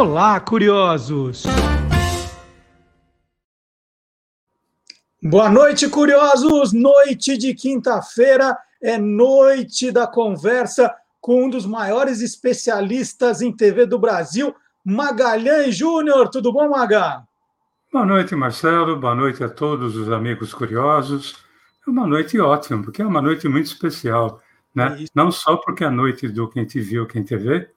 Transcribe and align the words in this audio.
Olá, 0.00 0.40
curiosos! 0.40 1.42
Boa 5.22 5.50
noite, 5.50 5.90
curiosos! 5.90 6.72
Noite 6.72 7.36
de 7.36 7.52
quinta-feira 7.52 8.56
é 8.82 8.96
noite 8.96 9.92
da 9.92 10.06
conversa 10.06 10.90
com 11.20 11.44
um 11.44 11.50
dos 11.50 11.66
maiores 11.66 12.22
especialistas 12.22 13.42
em 13.42 13.54
TV 13.54 13.84
do 13.84 13.98
Brasil, 13.98 14.54
Magalhães 14.82 15.76
Júnior. 15.76 16.30
Tudo 16.30 16.50
bom, 16.50 16.70
Maga? 16.70 17.22
Boa 17.92 18.06
noite, 18.06 18.34
Marcelo. 18.34 18.98
Boa 18.98 19.14
noite 19.14 19.44
a 19.44 19.50
todos 19.50 19.96
os 19.96 20.10
amigos 20.10 20.54
curiosos. 20.54 21.36
É 21.86 21.90
uma 21.90 22.06
noite 22.06 22.40
ótima, 22.40 22.82
porque 22.82 23.02
é 23.02 23.06
uma 23.06 23.20
noite 23.20 23.46
muito 23.48 23.66
especial. 23.66 24.40
Né? 24.74 25.02
É 25.02 25.04
Não 25.14 25.30
só 25.30 25.58
porque 25.58 25.84
é 25.84 25.88
a 25.88 25.90
noite 25.90 26.26
do 26.26 26.48
Quem 26.48 26.64
Te 26.64 26.80
Viu, 26.80 27.06
Quem 27.06 27.22
Te 27.22 27.36
Vê, 27.36 27.70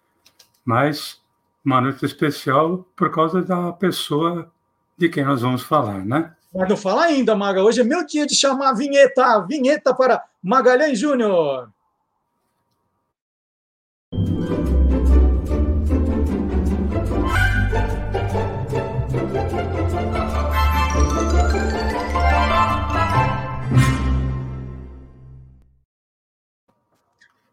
mas 0.63 1.21
uma 1.65 1.79
noite 1.79 2.05
especial 2.05 2.85
por 2.95 3.09
causa 3.09 3.41
da 3.41 3.71
pessoa 3.71 4.51
de 4.97 5.07
quem 5.07 5.23
nós 5.23 5.41
vamos 5.41 5.63
falar, 5.63 6.05
né? 6.05 6.33
Mas 6.53 6.69
não 6.69 6.77
fala 6.77 7.05
ainda, 7.05 7.35
Maga. 7.35 7.63
Hoje 7.63 7.81
é 7.81 7.83
meu 7.83 8.05
dia 8.05 8.27
de 8.27 8.35
chamar 8.35 8.69
a 8.69 8.73
vinheta. 8.73 9.25
A 9.25 9.39
vinheta 9.39 9.93
para 9.93 10.23
Magalhães 10.41 10.99
Júnior. 10.99 11.71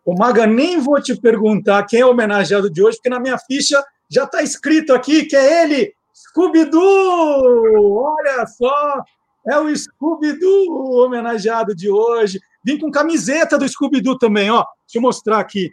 O 0.05 0.19
Maga, 0.19 0.45
nem 0.47 0.81
vou 0.81 1.01
te 1.01 1.15
perguntar 1.15 1.85
quem 1.85 2.01
é 2.01 2.05
o 2.05 2.11
homenageado 2.11 2.69
de 2.69 2.83
hoje, 2.83 2.97
porque 2.97 3.09
na 3.09 3.21
minha 3.21 3.39
ficha 3.39 3.83
já 4.11 4.25
está 4.25 4.43
escrito 4.43 4.93
aqui 4.93 5.25
que 5.25 5.37
é 5.37 5.63
ele, 5.63 5.95
Scooby-Doo! 6.13 7.95
Olha 7.97 8.47
só, 8.47 9.03
é 9.47 9.59
o 9.59 9.75
Scooby-Doo 9.75 11.05
homenageado 11.05 11.75
de 11.75 11.89
hoje. 11.89 12.41
Vim 12.65 12.79
com 12.79 12.91
camiseta 12.91 13.57
do 13.57 13.69
Scooby-Doo 13.69 14.19
também, 14.19 14.51
ó. 14.51 14.65
Deixa 14.87 14.99
eu 14.99 15.03
mostrar 15.03 15.39
aqui. 15.39 15.73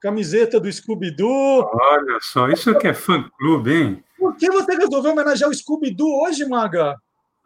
Camiseta 0.00 0.58
do 0.58 0.70
Scooby-Doo. 0.70 1.70
Olha 1.72 2.18
só, 2.20 2.48
isso 2.48 2.76
que 2.78 2.88
é 2.88 2.94
fã-clube, 2.94 3.72
hein? 3.72 4.04
Por 4.18 4.34
que 4.36 4.50
você 4.50 4.74
resolveu 4.74 5.12
homenagear 5.12 5.50
o 5.50 5.54
Scooby-Doo 5.54 6.22
hoje, 6.24 6.46
Maga? 6.46 6.96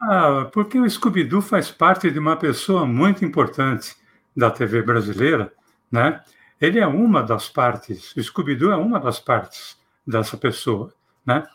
Ah, 0.01 0.49
porque 0.53 0.79
o 0.79 0.89
Scooby-Doo 0.89 1.41
faz 1.41 1.69
parte 1.69 2.09
de 2.09 2.17
uma 2.17 2.37
pessoa 2.37 2.85
muito 2.85 3.25
importante 3.25 3.95
da 4.35 4.49
TV 4.49 4.81
brasileira, 4.81 5.51
né? 5.91 6.21
Ele 6.59 6.79
é 6.79 6.87
uma 6.87 7.21
das 7.21 7.49
partes, 7.49 8.15
o 8.15 8.23
Scooby-Doo 8.23 8.71
é 8.71 8.77
uma 8.77 8.99
das 8.99 9.19
partes 9.19 9.78
dessa 10.05 10.37
pessoa, 10.37 10.93
né? 11.25 11.47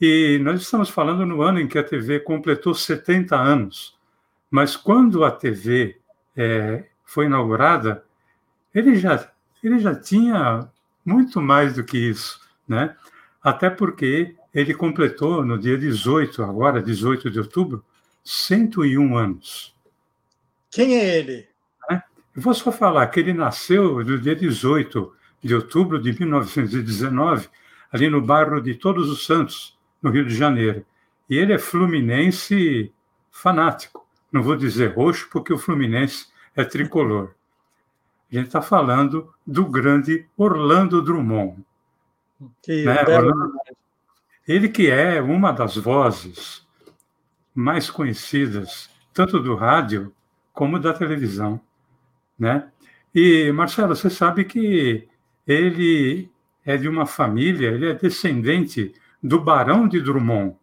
E 0.00 0.38
nós 0.42 0.62
estamos 0.62 0.88
falando 0.88 1.26
no 1.26 1.42
ano 1.42 1.60
em 1.60 1.68
que 1.68 1.78
a 1.78 1.84
TV 1.84 2.20
completou 2.20 2.74
70 2.74 3.36
anos, 3.36 3.98
mas 4.50 4.74
quando 4.74 5.24
a 5.24 5.30
TV 5.30 5.98
é, 6.36 6.86
foi 7.04 7.26
inaugurada, 7.26 8.04
ele 8.74 8.96
já, 8.96 9.30
ele 9.62 9.78
já 9.78 9.94
tinha 9.94 10.68
muito 11.04 11.40
mais 11.40 11.74
do 11.74 11.84
que 11.84 11.98
isso, 11.98 12.40
né? 12.66 12.96
Até 13.42 13.68
porque 13.68 14.34
ele 14.54 14.74
completou 14.74 15.44
no 15.44 15.58
dia 15.58 15.76
18, 15.76 16.42
agora 16.42 16.82
18 16.82 17.30
de 17.30 17.38
outubro, 17.38 17.84
101 18.24 19.16
anos. 19.16 19.74
Quem 20.70 20.96
é 20.96 21.18
ele? 21.18 21.50
Eu 22.34 22.42
vou 22.42 22.54
só 22.54 22.70
falar 22.70 23.06
que 23.08 23.18
ele 23.18 23.32
nasceu 23.32 24.04
no 24.04 24.18
dia 24.18 24.36
18 24.36 25.12
de 25.42 25.54
outubro 25.54 26.00
de 26.00 26.16
1919, 26.18 27.48
ali 27.92 28.08
no 28.08 28.20
bairro 28.20 28.60
de 28.60 28.74
Todos 28.74 29.10
os 29.10 29.26
Santos, 29.26 29.78
no 30.02 30.10
Rio 30.10 30.24
de 30.24 30.34
Janeiro. 30.34 30.84
E 31.28 31.36
ele 31.36 31.52
é 31.52 31.58
fluminense 31.58 32.92
fanático. 33.30 34.06
Não 34.32 34.42
vou 34.42 34.56
dizer 34.56 34.94
roxo, 34.94 35.28
porque 35.30 35.52
o 35.52 35.58
Fluminense 35.58 36.26
é 36.54 36.64
tricolor. 36.64 37.34
A 38.30 38.36
gente 38.36 38.46
está 38.46 38.62
falando 38.62 39.32
do 39.46 39.66
grande 39.66 40.26
Orlando 40.36 41.02
Drummond. 41.02 41.64
Que 42.62 42.84
né? 42.84 43.02
Orlando, 43.02 43.52
ele 44.46 44.68
que 44.68 44.88
é 44.88 45.20
uma 45.20 45.52
das 45.52 45.76
vozes 45.76 46.66
mais 47.54 47.90
conhecidas, 47.90 48.88
tanto 49.12 49.40
do 49.40 49.56
rádio 49.56 50.14
como 50.52 50.78
da 50.78 50.92
televisão. 50.92 51.60
Né? 52.38 52.70
E, 53.14 53.50
Marcelo, 53.52 53.96
você 53.96 54.08
sabe 54.08 54.44
que 54.44 55.08
ele 55.46 56.29
é 56.64 56.76
de 56.76 56.88
uma 56.88 57.06
família, 57.06 57.68
ele 57.68 57.88
é 57.88 57.94
descendente 57.94 58.94
do 59.22 59.40
Barão 59.40 59.88
de 59.88 60.00
Drummond. 60.00 60.56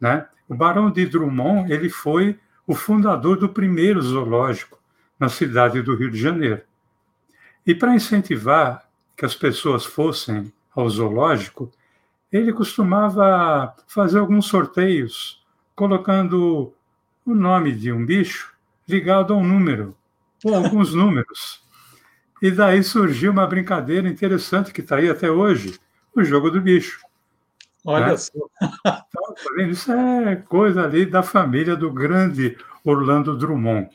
Né? 0.00 0.26
O 0.48 0.54
Barão 0.54 0.90
de 0.90 1.06
Drummond 1.06 1.72
ele 1.72 1.88
foi 1.88 2.38
o 2.66 2.74
fundador 2.74 3.36
do 3.38 3.48
primeiro 3.48 4.00
zoológico 4.00 4.78
na 5.18 5.28
cidade 5.28 5.82
do 5.82 5.94
Rio 5.94 6.10
de 6.10 6.18
Janeiro. 6.18 6.62
E 7.66 7.74
para 7.74 7.94
incentivar 7.94 8.88
que 9.16 9.24
as 9.24 9.34
pessoas 9.34 9.84
fossem 9.84 10.52
ao 10.74 10.88
zoológico, 10.88 11.70
ele 12.30 12.52
costumava 12.52 13.74
fazer 13.86 14.18
alguns 14.18 14.46
sorteios, 14.46 15.44
colocando 15.76 16.74
o 17.24 17.34
nome 17.34 17.72
de 17.72 17.92
um 17.92 18.04
bicho 18.04 18.52
ligado 18.88 19.32
a 19.32 19.36
um 19.36 19.46
número 19.46 19.96
com 20.42 20.54
alguns 20.54 20.92
números. 20.92 21.61
E 22.42 22.50
daí 22.50 22.82
surgiu 22.82 23.30
uma 23.30 23.46
brincadeira 23.46 24.08
interessante 24.08 24.72
que 24.72 24.80
está 24.80 24.96
aí 24.96 25.08
até 25.08 25.30
hoje, 25.30 25.78
o 26.14 26.22
jogo 26.24 26.50
do 26.50 26.60
bicho. 26.60 27.00
Olha 27.84 28.08
né? 28.08 28.16
só. 28.16 28.32
Então, 28.62 29.34
tá 29.56 29.62
isso 29.62 29.92
é 29.92 30.36
coisa 30.36 30.82
ali 30.82 31.06
da 31.06 31.22
família 31.22 31.76
do 31.76 31.90
grande 31.90 32.58
Orlando 32.84 33.36
Drummond. 33.36 33.88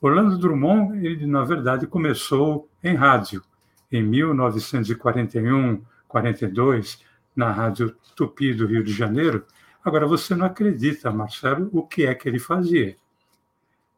Orlando 0.00 0.38
Drummond, 0.38 1.04
ele 1.04 1.26
na 1.26 1.44
verdade 1.44 1.86
começou 1.86 2.68
em 2.82 2.94
rádio, 2.94 3.42
em 3.90 4.02
1941, 4.02 5.82
42, 6.08 7.04
na 7.34 7.50
Rádio 7.50 7.94
Tupi 8.14 8.54
do 8.54 8.66
Rio 8.66 8.84
de 8.84 8.92
Janeiro. 8.92 9.44
Agora, 9.84 10.06
você 10.06 10.34
não 10.34 10.46
acredita, 10.46 11.10
Marcelo, 11.10 11.68
o 11.72 11.82
que 11.82 12.06
é 12.06 12.14
que 12.14 12.28
ele 12.28 12.38
fazia 12.38 12.96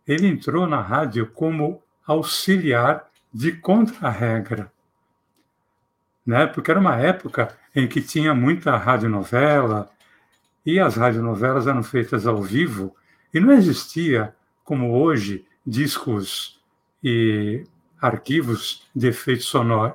ele 0.07 0.27
entrou 0.27 0.67
na 0.67 0.81
rádio 0.81 1.31
como 1.33 1.83
auxiliar 2.07 3.09
de 3.33 3.53
contra-regra. 3.53 4.71
Né? 6.25 6.47
Porque 6.47 6.71
era 6.71 6.81
uma 6.81 6.97
época 6.97 7.57
em 7.75 7.89
que 7.89 8.01
tinha 8.01 8.35
muita 8.35 8.77
radionovela, 8.77 9.91
e 10.65 10.79
as 10.79 10.97
radionovelas 10.97 11.67
eram 11.67 11.83
feitas 11.83 12.27
ao 12.27 12.41
vivo, 12.41 12.95
e 13.35 13.41
não 13.41 13.53
existia, 13.53 14.35
como 14.63 14.93
hoje, 14.93 15.45
discos 15.67 16.61
e 17.03 17.65
arquivos 18.01 18.89
de 18.95 19.09
efeito 19.09 19.43
sonoro. 19.45 19.95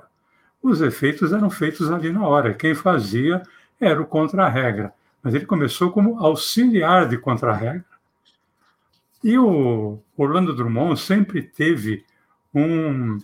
Os 0.62 0.82
efeitos 0.82 1.32
eram 1.32 1.50
feitos 1.50 1.92
ali 1.92 2.12
na 2.12 2.28
hora. 2.28 2.54
Quem 2.54 2.74
fazia 2.74 3.44
era 3.80 4.02
o 4.02 4.06
contra-regra. 4.06 4.94
Mas 5.22 5.34
ele 5.34 5.46
começou 5.46 5.92
como 5.92 6.20
auxiliar 6.20 7.08
de 7.08 7.18
contra-regra. 7.18 7.86
E 9.24 9.38
o 9.38 10.00
Orlando 10.16 10.56
Drummond 10.56 11.00
sempre 11.00 11.42
teve 11.42 12.06
um, 12.54 13.20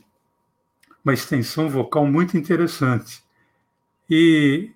uma 1.04 1.14
extensão 1.14 1.70
vocal 1.70 2.06
muito 2.06 2.38
interessante. 2.38 3.24
E 4.10 4.72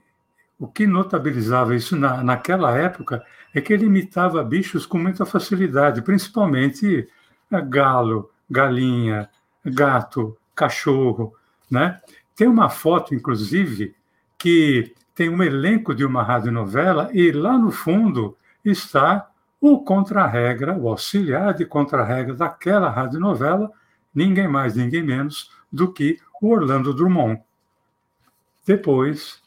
o 0.59 0.67
que 0.67 0.87
notabilizava 0.87 1.75
isso 1.75 1.95
na, 1.95 2.23
naquela 2.23 2.75
época 2.77 3.23
é 3.53 3.61
que 3.61 3.73
ele 3.73 3.85
imitava 3.85 4.43
bichos 4.43 4.85
com 4.85 4.97
muita 4.97 5.25
facilidade, 5.25 6.01
principalmente 6.01 7.07
eh, 7.51 7.61
galo, 7.61 8.29
galinha, 8.49 9.29
gato, 9.63 10.37
cachorro, 10.55 11.33
né? 11.69 11.99
Tem 12.35 12.47
uma 12.47 12.69
foto, 12.69 13.13
inclusive, 13.13 13.95
que 14.37 14.93
tem 15.13 15.29
um 15.29 15.41
elenco 15.41 15.95
de 15.95 16.05
uma 16.05 16.23
radionovela 16.23 17.09
e 17.13 17.31
lá 17.31 17.57
no 17.57 17.71
fundo 17.71 18.37
está 18.63 19.29
o 19.59 19.79
contra-regra, 19.83 20.77
o 20.77 20.87
auxiliar 20.87 21.53
de 21.53 21.65
contra-regra 21.65 22.35
daquela 22.35 22.89
radionovela, 22.89 23.71
ninguém 24.13 24.47
mais, 24.47 24.75
ninguém 24.75 25.03
menos 25.03 25.51
do 25.71 25.91
que 25.91 26.19
o 26.41 26.49
Orlando 26.49 26.93
Drummond. 26.93 27.41
Depois. 28.65 29.41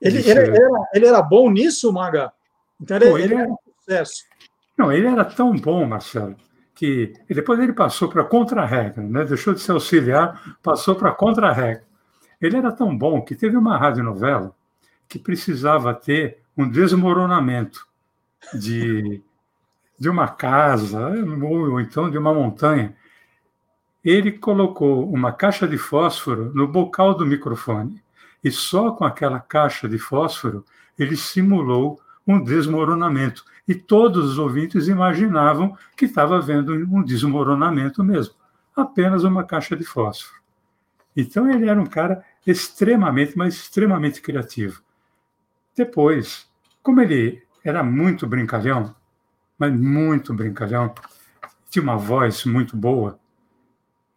Ele, 0.00 0.18
ele, 0.18 0.30
era, 0.30 0.88
ele 0.94 1.06
era 1.06 1.22
bom 1.22 1.50
nisso, 1.50 1.92
Maga? 1.92 2.32
Então 2.80 2.96
ele, 2.96 3.10
Pô, 3.10 3.18
ele, 3.18 3.34
era 3.34 3.48
um 3.48 3.56
sucesso. 3.78 4.24
Não, 4.76 4.92
ele 4.92 5.06
era 5.06 5.24
tão 5.24 5.52
bom, 5.54 5.86
Marcelo, 5.86 6.36
que 6.74 7.14
depois 7.28 7.58
ele 7.60 7.72
passou 7.72 8.08
para 8.08 8.24
contra-regra, 8.24 9.02
né? 9.02 9.24
deixou 9.24 9.54
de 9.54 9.60
ser 9.60 9.72
auxiliar, 9.72 10.58
passou 10.62 10.94
para 10.94 11.12
contra-regra. 11.12 11.84
Ele 12.40 12.56
era 12.56 12.70
tão 12.70 12.96
bom 12.96 13.22
que 13.22 13.34
teve 13.34 13.56
uma 13.56 13.78
radionovela 13.78 14.54
que 15.08 15.18
precisava 15.18 15.94
ter 15.94 16.42
um 16.56 16.68
desmoronamento 16.68 17.86
de 18.52 19.22
de 19.98 20.08
uma 20.08 20.28
casa, 20.28 21.08
ou 21.42 21.80
então 21.80 22.10
de 22.10 22.18
uma 22.18 22.34
montanha, 22.34 22.94
ele 24.08 24.30
colocou 24.30 25.10
uma 25.12 25.32
caixa 25.32 25.66
de 25.66 25.76
fósforo 25.76 26.52
no 26.54 26.68
bocal 26.68 27.12
do 27.12 27.26
microfone. 27.26 28.00
E 28.42 28.52
só 28.52 28.92
com 28.92 29.04
aquela 29.04 29.40
caixa 29.40 29.88
de 29.88 29.98
fósforo 29.98 30.64
ele 30.96 31.16
simulou 31.16 32.00
um 32.24 32.40
desmoronamento. 32.40 33.44
E 33.66 33.74
todos 33.74 34.30
os 34.30 34.38
ouvintes 34.38 34.86
imaginavam 34.86 35.76
que 35.96 36.04
estava 36.04 36.36
havendo 36.36 36.72
um 36.72 37.02
desmoronamento 37.02 38.04
mesmo. 38.04 38.34
Apenas 38.76 39.24
uma 39.24 39.42
caixa 39.42 39.74
de 39.74 39.82
fósforo. 39.82 40.40
Então 41.16 41.50
ele 41.50 41.68
era 41.68 41.80
um 41.80 41.86
cara 41.86 42.24
extremamente, 42.46 43.36
mas 43.36 43.54
extremamente 43.54 44.22
criativo. 44.22 44.82
Depois, 45.76 46.48
como 46.80 47.00
ele 47.00 47.42
era 47.64 47.82
muito 47.82 48.24
brincalhão, 48.24 48.94
mas 49.58 49.72
muito 49.72 50.32
brincalhão, 50.32 50.94
tinha 51.68 51.82
uma 51.82 51.96
voz 51.96 52.44
muito 52.44 52.76
boa, 52.76 53.18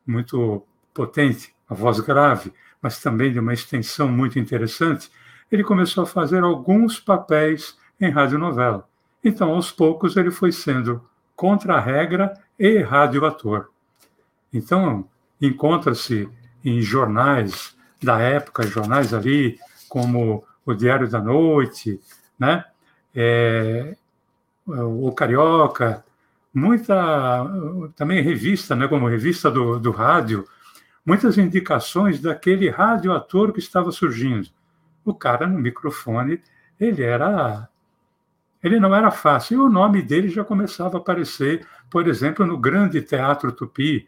muito 0.10 0.64
potente, 0.94 1.54
a 1.70 1.74
voz 1.74 2.00
grave, 2.00 2.52
mas 2.82 3.00
também 3.00 3.32
de 3.32 3.40
uma 3.40 3.54
extensão 3.54 4.08
muito 4.08 4.40
interessante, 4.40 5.12
ele 5.52 5.64
começou 5.64 6.04
a 6.04 6.08
fazer 6.08 6.44
alguns 6.44 7.00
papéis 7.00 7.78
em 8.00 8.10
radionovela. 8.10 8.88
Então, 9.24 9.52
aos 9.52 9.72
poucos, 9.72 10.16
ele 10.18 10.32
foi 10.32 10.52
sendo 10.52 11.04
contra-regra 11.36 12.34
e 12.58 12.80
radioator. 12.80 13.70
Então, 14.54 15.08
encontra-se 15.42 16.30
em 16.64 16.82
jornais 16.82 17.76
da 18.02 18.20
época, 18.20 18.68
jornais 18.68 19.14
ali 19.14 19.60
como 19.88 20.44
o 20.66 20.74
Diário 20.74 21.10
da 21.10 21.20
Noite, 21.20 22.00
né? 22.38 22.66
É, 23.14 23.96
o 24.66 25.12
Carioca, 25.12 26.04
muita 26.54 27.46
também 27.96 28.22
revista, 28.22 28.76
né, 28.76 28.88
como 28.88 29.08
revista 29.08 29.50
do, 29.50 29.80
do 29.80 29.92
rádio, 29.92 30.48
muitas 31.06 31.38
indicações 31.38 32.20
daquele 32.20 32.70
radioator 32.70 33.54
que 33.54 33.60
estava 33.60 33.92
surgindo. 33.92 34.50
O 35.06 35.14
cara 35.14 35.48
no 35.48 35.60
microfone, 35.60 36.42
ele 36.80 37.04
era 37.04 37.68
ele 38.62 38.80
não 38.80 38.94
era 38.94 39.10
fácil. 39.10 39.58
E 39.58 39.62
o 39.62 39.70
nome 39.70 40.02
dele 40.02 40.30
já 40.30 40.44
começava 40.44 40.98
a 40.98 41.00
aparecer, 41.00 41.66
por 41.90 42.08
exemplo, 42.08 42.46
no 42.46 42.58
Grande 42.58 43.02
Teatro 43.02 43.52
Tupi, 43.52 44.06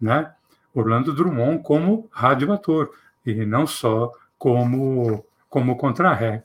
né? 0.00 0.32
Orlando 0.74 1.12
Drummond 1.12 1.62
como 1.62 2.08
radioator, 2.10 2.90
e 3.26 3.44
não 3.44 3.66
só 3.66 4.12
como, 4.38 5.24
como 5.48 5.76
contra-regra. 5.76 6.44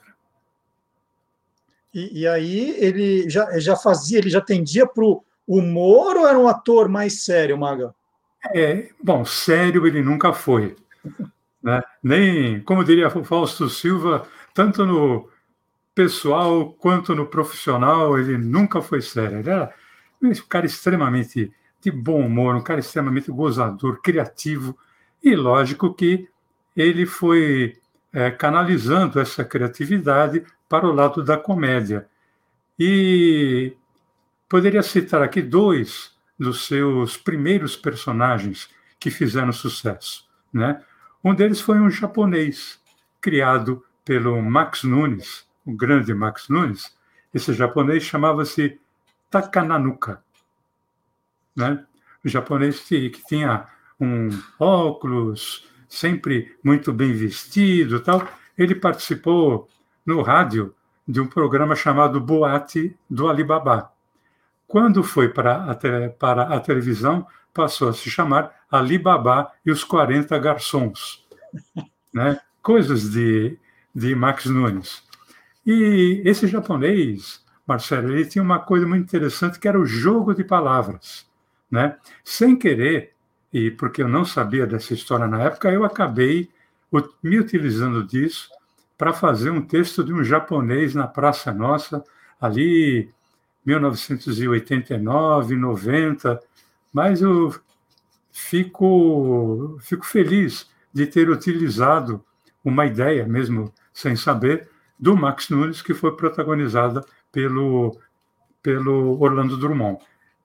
E, 1.94 2.20
e, 2.20 2.28
aí 2.28 2.76
ele 2.78 3.30
já, 3.30 3.58
já 3.58 3.74
fazia, 3.74 4.18
ele 4.18 4.28
já 4.28 4.40
tendia 4.40 4.86
para 4.86 5.02
o 5.02 5.24
humor 5.46 6.16
ou 6.16 6.26
era 6.26 6.38
um 6.38 6.48
ator 6.48 6.88
mais 6.88 7.24
sério, 7.24 7.56
Maga? 7.56 7.94
É, 8.54 8.90
bom, 9.02 9.24
sério 9.24 9.86
ele 9.86 10.02
nunca 10.02 10.32
foi. 10.32 10.76
Né? 11.62 11.82
Nem, 12.02 12.60
como 12.60 12.84
diria 12.84 13.10
Fausto 13.10 13.68
Silva, 13.68 14.26
tanto 14.54 14.84
no 14.84 15.28
pessoal 15.94 16.72
quanto 16.72 17.14
no 17.14 17.26
profissional, 17.26 18.18
ele 18.18 18.36
nunca 18.36 18.82
foi 18.82 19.00
sério. 19.00 19.38
Ele 19.38 19.50
era 19.50 19.74
um 20.22 20.32
cara 20.48 20.66
extremamente 20.66 21.52
de 21.80 21.90
bom 21.90 22.20
humor, 22.24 22.54
um 22.54 22.62
cara 22.62 22.80
extremamente 22.80 23.30
gozador, 23.30 24.00
criativo, 24.02 24.76
e 25.22 25.34
lógico 25.34 25.94
que 25.94 26.28
ele 26.76 27.06
foi 27.06 27.76
é, 28.12 28.30
canalizando 28.30 29.18
essa 29.18 29.44
criatividade 29.44 30.44
para 30.68 30.86
o 30.86 30.92
lado 30.92 31.24
da 31.24 31.36
comédia. 31.36 32.06
E 32.78 33.74
poderia 34.48 34.82
citar 34.82 35.22
aqui 35.22 35.42
dois 35.42 36.14
dos 36.38 36.66
seus 36.66 37.16
primeiros 37.16 37.76
personagens 37.76 38.68
que 38.98 39.10
fizeram 39.10 39.52
sucesso. 39.52 40.26
Né? 40.52 40.82
Um 41.24 41.34
deles 41.34 41.60
foi 41.60 41.78
um 41.80 41.90
japonês 41.90 42.80
criado 43.20 43.84
pelo 44.04 44.40
Max 44.42 44.84
Nunes, 44.84 45.46
o 45.64 45.72
grande 45.72 46.14
Max 46.14 46.48
Nunes. 46.48 46.94
Esse 47.34 47.52
japonês 47.52 48.02
chamava-se 48.02 48.78
Takananuka. 49.30 50.22
Né? 51.54 51.84
O 52.24 52.28
japonês 52.28 52.80
que, 52.80 53.10
tinha 53.26 53.66
um 54.00 54.28
óculos, 54.58 55.68
sempre 55.88 56.56
muito 56.62 56.92
bem 56.92 57.12
vestido, 57.12 58.00
tal. 58.00 58.26
Ele 58.56 58.74
participou 58.74 59.68
no 60.04 60.22
rádio 60.22 60.74
de 61.06 61.20
um 61.20 61.26
programa 61.26 61.74
chamado 61.74 62.20
Boate 62.20 62.96
do 63.08 63.28
Alibaba. 63.28 63.95
Quando 64.66 65.02
foi 65.02 65.28
para 65.28 65.70
a, 65.70 66.10
para 66.10 66.42
a 66.54 66.60
televisão, 66.60 67.26
passou 67.54 67.88
a 67.88 67.92
se 67.92 68.10
chamar 68.10 68.52
Alibaba 68.70 69.50
e 69.64 69.70
os 69.70 69.84
40 69.84 70.38
Garçons. 70.38 71.24
Né? 72.12 72.38
Coisas 72.62 73.10
de, 73.10 73.58
de 73.94 74.14
Max 74.14 74.46
Nunes. 74.46 75.02
E 75.64 76.22
esse 76.24 76.46
japonês, 76.46 77.44
Marcelo, 77.66 78.12
ele 78.12 78.24
tinha 78.24 78.42
uma 78.42 78.58
coisa 78.58 78.86
muito 78.86 79.04
interessante 79.04 79.58
que 79.58 79.68
era 79.68 79.78
o 79.78 79.86
jogo 79.86 80.34
de 80.34 80.44
palavras. 80.44 81.26
Né? 81.70 81.96
Sem 82.24 82.56
querer, 82.56 83.14
e 83.52 83.70
porque 83.70 84.02
eu 84.02 84.08
não 84.08 84.24
sabia 84.24 84.66
dessa 84.66 84.94
história 84.94 85.26
na 85.26 85.42
época, 85.42 85.70
eu 85.70 85.84
acabei 85.84 86.50
me 87.22 87.38
utilizando 87.38 88.04
disso 88.04 88.48
para 88.96 89.12
fazer 89.12 89.50
um 89.50 89.60
texto 89.60 90.02
de 90.02 90.12
um 90.12 90.24
japonês 90.24 90.94
na 90.94 91.06
Praça 91.06 91.52
Nossa, 91.52 92.02
ali 92.40 93.12
1989, 93.66 95.56
90, 95.56 96.40
mas 96.92 97.20
eu 97.20 97.54
fico, 98.30 99.76
fico 99.80 100.06
feliz 100.06 100.70
de 100.92 101.06
ter 101.06 101.28
utilizado 101.28 102.24
uma 102.64 102.86
ideia, 102.86 103.26
mesmo 103.26 103.72
sem 103.92 104.14
saber, 104.16 104.68
do 104.98 105.16
Max 105.16 105.50
Nunes, 105.50 105.82
que 105.82 105.92
foi 105.92 106.16
protagonizada 106.16 107.04
pelo, 107.30 107.98
pelo 108.62 109.20
Orlando 109.20 109.56
Drummond. 109.56 109.98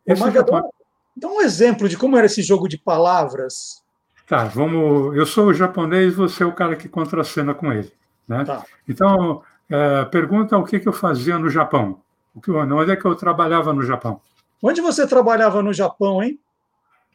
Esse 0.05 0.31
Japão... 0.31 0.69
Dá 1.15 1.27
um 1.27 1.41
exemplo 1.41 1.89
de 1.89 1.97
como 1.97 2.17
era 2.17 2.25
esse 2.25 2.41
jogo 2.41 2.67
de 2.67 2.77
palavras. 2.77 3.83
Tá, 4.25 4.45
vamos. 4.45 5.15
Eu 5.15 5.25
sou 5.25 5.47
o 5.47 5.53
japonês, 5.53 6.15
você 6.15 6.43
é 6.43 6.45
o 6.45 6.53
cara 6.53 6.75
que 6.75 6.87
contracena 6.87 7.53
com 7.53 7.71
ele. 7.71 7.91
Né? 8.27 8.45
Tá. 8.45 8.63
Então, 8.87 9.43
é, 9.69 10.05
pergunta 10.05 10.57
o 10.57 10.63
que, 10.63 10.79
que 10.79 10.87
eu 10.87 10.93
fazia 10.93 11.37
no 11.37 11.49
Japão. 11.49 12.01
O 12.33 12.41
que, 12.41 12.51
onde 12.51 12.91
é 12.91 12.95
que 12.95 13.05
eu 13.05 13.15
trabalhava 13.15 13.73
no 13.73 13.83
Japão? 13.83 14.21
Onde 14.61 14.79
você 14.81 15.07
trabalhava 15.07 15.61
no 15.61 15.73
Japão, 15.73 16.23
hein? 16.23 16.39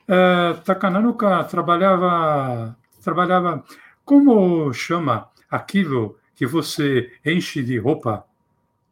É, 0.08 0.54
Takananuka 0.64 1.44
trabalhava, 1.44 2.76
trabalhava. 3.02 3.64
Como 4.04 4.72
chama 4.72 5.28
aquilo 5.50 6.18
que 6.34 6.46
você 6.46 7.12
enche 7.24 7.62
de 7.62 7.78
roupa 7.78 8.24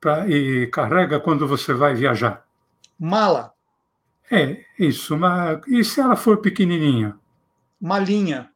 pra, 0.00 0.26
e 0.28 0.66
carrega 0.68 1.20
quando 1.20 1.46
você 1.46 1.74
vai 1.74 1.94
viajar? 1.94 2.44
Mala. 2.98 3.52
É, 4.30 4.64
isso. 4.78 5.16
Mas, 5.16 5.60
e 5.68 5.84
se 5.84 6.00
ela 6.00 6.16
for 6.16 6.38
pequenininha? 6.38 7.16
Malinha. 7.80 8.50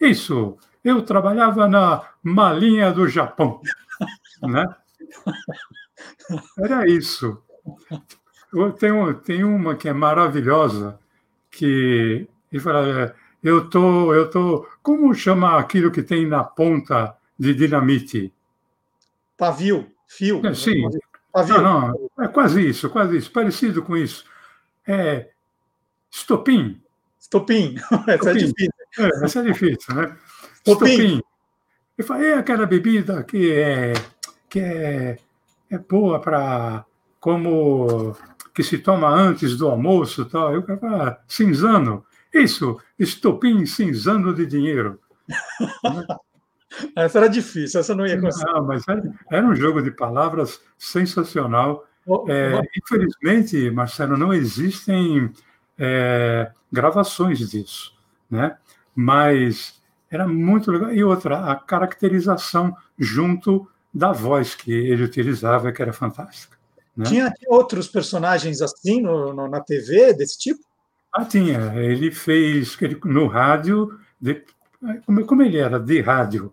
Isso. 0.00 0.56
Eu 0.84 1.02
trabalhava 1.02 1.66
na 1.66 2.02
Malinha 2.22 2.92
do 2.92 3.08
Japão. 3.08 3.60
né? 4.42 4.64
Era 6.58 6.88
isso. 6.88 7.42
Tem, 8.78 9.14
tem 9.24 9.44
uma 9.44 9.76
que 9.76 9.88
é 9.88 9.92
maravilhosa, 9.92 10.98
que 11.50 12.26
ele 12.50 12.62
fala, 12.62 12.88
é, 12.88 13.14
eu 13.42 13.68
tô, 13.68 14.14
eu 14.14 14.30
tô, 14.30 14.66
como 14.82 15.14
chama 15.14 15.58
aquilo 15.58 15.90
que 15.90 16.02
tem 16.02 16.26
na 16.26 16.42
ponta 16.42 17.16
de 17.38 17.54
dinamite? 17.54 18.32
Pavio, 19.36 19.90
fio. 20.06 20.44
É, 20.46 20.54
sim. 20.54 20.88
Pavio. 21.32 21.60
Não, 21.60 21.94
não, 22.16 22.24
é 22.24 22.28
quase 22.28 22.66
isso, 22.66 22.88
quase 22.90 23.18
isso, 23.18 23.30
parecido 23.30 23.82
com 23.82 23.96
isso. 23.96 24.24
É 24.86 25.30
estopim. 26.10 26.80
Estopim, 27.20 27.76
essa 28.08 28.30
é 28.30 28.34
difícil. 28.34 28.72
É, 28.98 29.24
essa 29.24 29.40
é 29.40 29.42
difícil, 29.42 29.94
né? 29.94 30.16
Estopim. 30.64 30.90
estopim. 30.90 31.22
Eu 31.98 32.04
falei, 32.04 32.30
é 32.30 32.34
aquela 32.34 32.64
bebida 32.64 33.22
que 33.24 33.52
é, 33.52 33.92
que 34.48 34.60
é, 34.60 35.18
é 35.70 35.78
boa 35.78 36.20
para 36.20 36.84
como 37.20 38.16
que 38.54 38.62
se 38.62 38.78
toma 38.78 39.08
antes 39.08 39.56
do 39.56 39.68
almoço 39.68 40.24
tal. 40.24 40.54
Eu 40.54 40.62
falei, 40.62 40.80
ah, 40.84 41.18
cinzano. 41.26 42.04
Isso, 42.32 42.78
estopim 42.98 43.64
cinzano 43.66 44.34
de 44.34 44.46
dinheiro. 44.46 45.00
essa 46.96 47.18
era 47.18 47.28
difícil, 47.28 47.80
essa 47.80 47.94
não 47.94 48.06
ia 48.06 48.20
conseguir. 48.20 48.52
Não, 48.52 48.64
mas 48.64 48.86
era, 48.88 49.02
era 49.30 49.46
um 49.46 49.54
jogo 49.54 49.82
de 49.82 49.90
palavras 49.90 50.60
sensacional. 50.76 51.86
É, 52.28 52.60
infelizmente, 52.76 53.70
Marcelo, 53.70 54.16
não 54.16 54.32
existem 54.32 55.30
é, 55.78 56.50
gravações 56.72 57.38
disso, 57.50 57.94
né? 58.30 58.56
Mas 58.94 59.82
era 60.10 60.26
muito 60.26 60.70
legal. 60.70 60.92
E 60.92 61.04
outra, 61.04 61.50
a 61.50 61.56
caracterização 61.56 62.74
junto 62.98 63.68
da 63.92 64.12
voz 64.12 64.54
que 64.54 64.72
ele 64.72 65.02
utilizava, 65.02 65.72
que 65.72 65.82
era 65.82 65.92
fantástica. 65.92 66.56
Né? 66.96 67.06
Tinha 67.06 67.32
outros 67.46 67.88
personagens 67.88 68.60
assim 68.60 69.00
no, 69.00 69.32
no, 69.32 69.48
na 69.48 69.60
TV, 69.60 70.12
desse 70.14 70.38
tipo? 70.38 70.60
Ah, 71.12 71.24
tinha. 71.24 71.74
Ele 71.76 72.10
fez 72.10 72.76
ele, 72.80 73.00
no 73.04 73.26
rádio, 73.26 73.98
de, 74.20 74.42
como, 75.06 75.24
como 75.24 75.42
ele 75.42 75.58
era 75.58 75.78
de 75.78 76.00
rádio, 76.00 76.52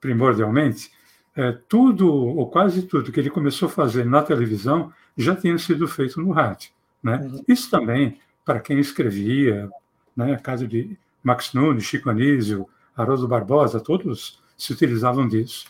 primordialmente, 0.00 0.90
é, 1.36 1.52
tudo, 1.68 2.12
ou 2.12 2.48
quase 2.48 2.82
tudo, 2.82 3.10
que 3.10 3.18
ele 3.18 3.30
começou 3.30 3.68
a 3.68 3.72
fazer 3.72 4.04
na 4.04 4.22
televisão 4.22 4.92
já 5.16 5.34
tinha 5.34 5.56
sido 5.58 5.86
feito 5.88 6.20
no 6.20 6.32
rádio. 6.32 6.70
Né? 7.02 7.16
Uhum. 7.16 7.44
Isso 7.48 7.70
também, 7.70 8.18
para 8.44 8.60
quem 8.60 8.78
escrevia, 8.78 9.68
né, 10.16 10.36
caso 10.36 10.66
de 10.66 10.96
Max 11.22 11.52
Nunes, 11.52 11.84
Chico 11.84 12.10
Anísio, 12.10 12.68
Haroldo 12.96 13.26
Barbosa, 13.26 13.80
todos 13.80 14.40
se 14.56 14.72
utilizavam 14.72 15.26
disso. 15.26 15.66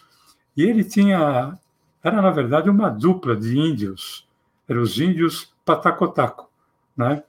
E 0.56 0.62
ele 0.62 0.84
tinha, 0.84 1.58
era 2.02 2.22
na 2.22 2.30
verdade 2.30 2.70
uma 2.70 2.88
dupla 2.88 3.36
de 3.36 3.58
índios, 3.58 4.26
eram 4.68 4.82
os 4.82 4.98
índios 4.98 5.52
Patacotaco. 5.64 6.48
Né? 6.96 7.22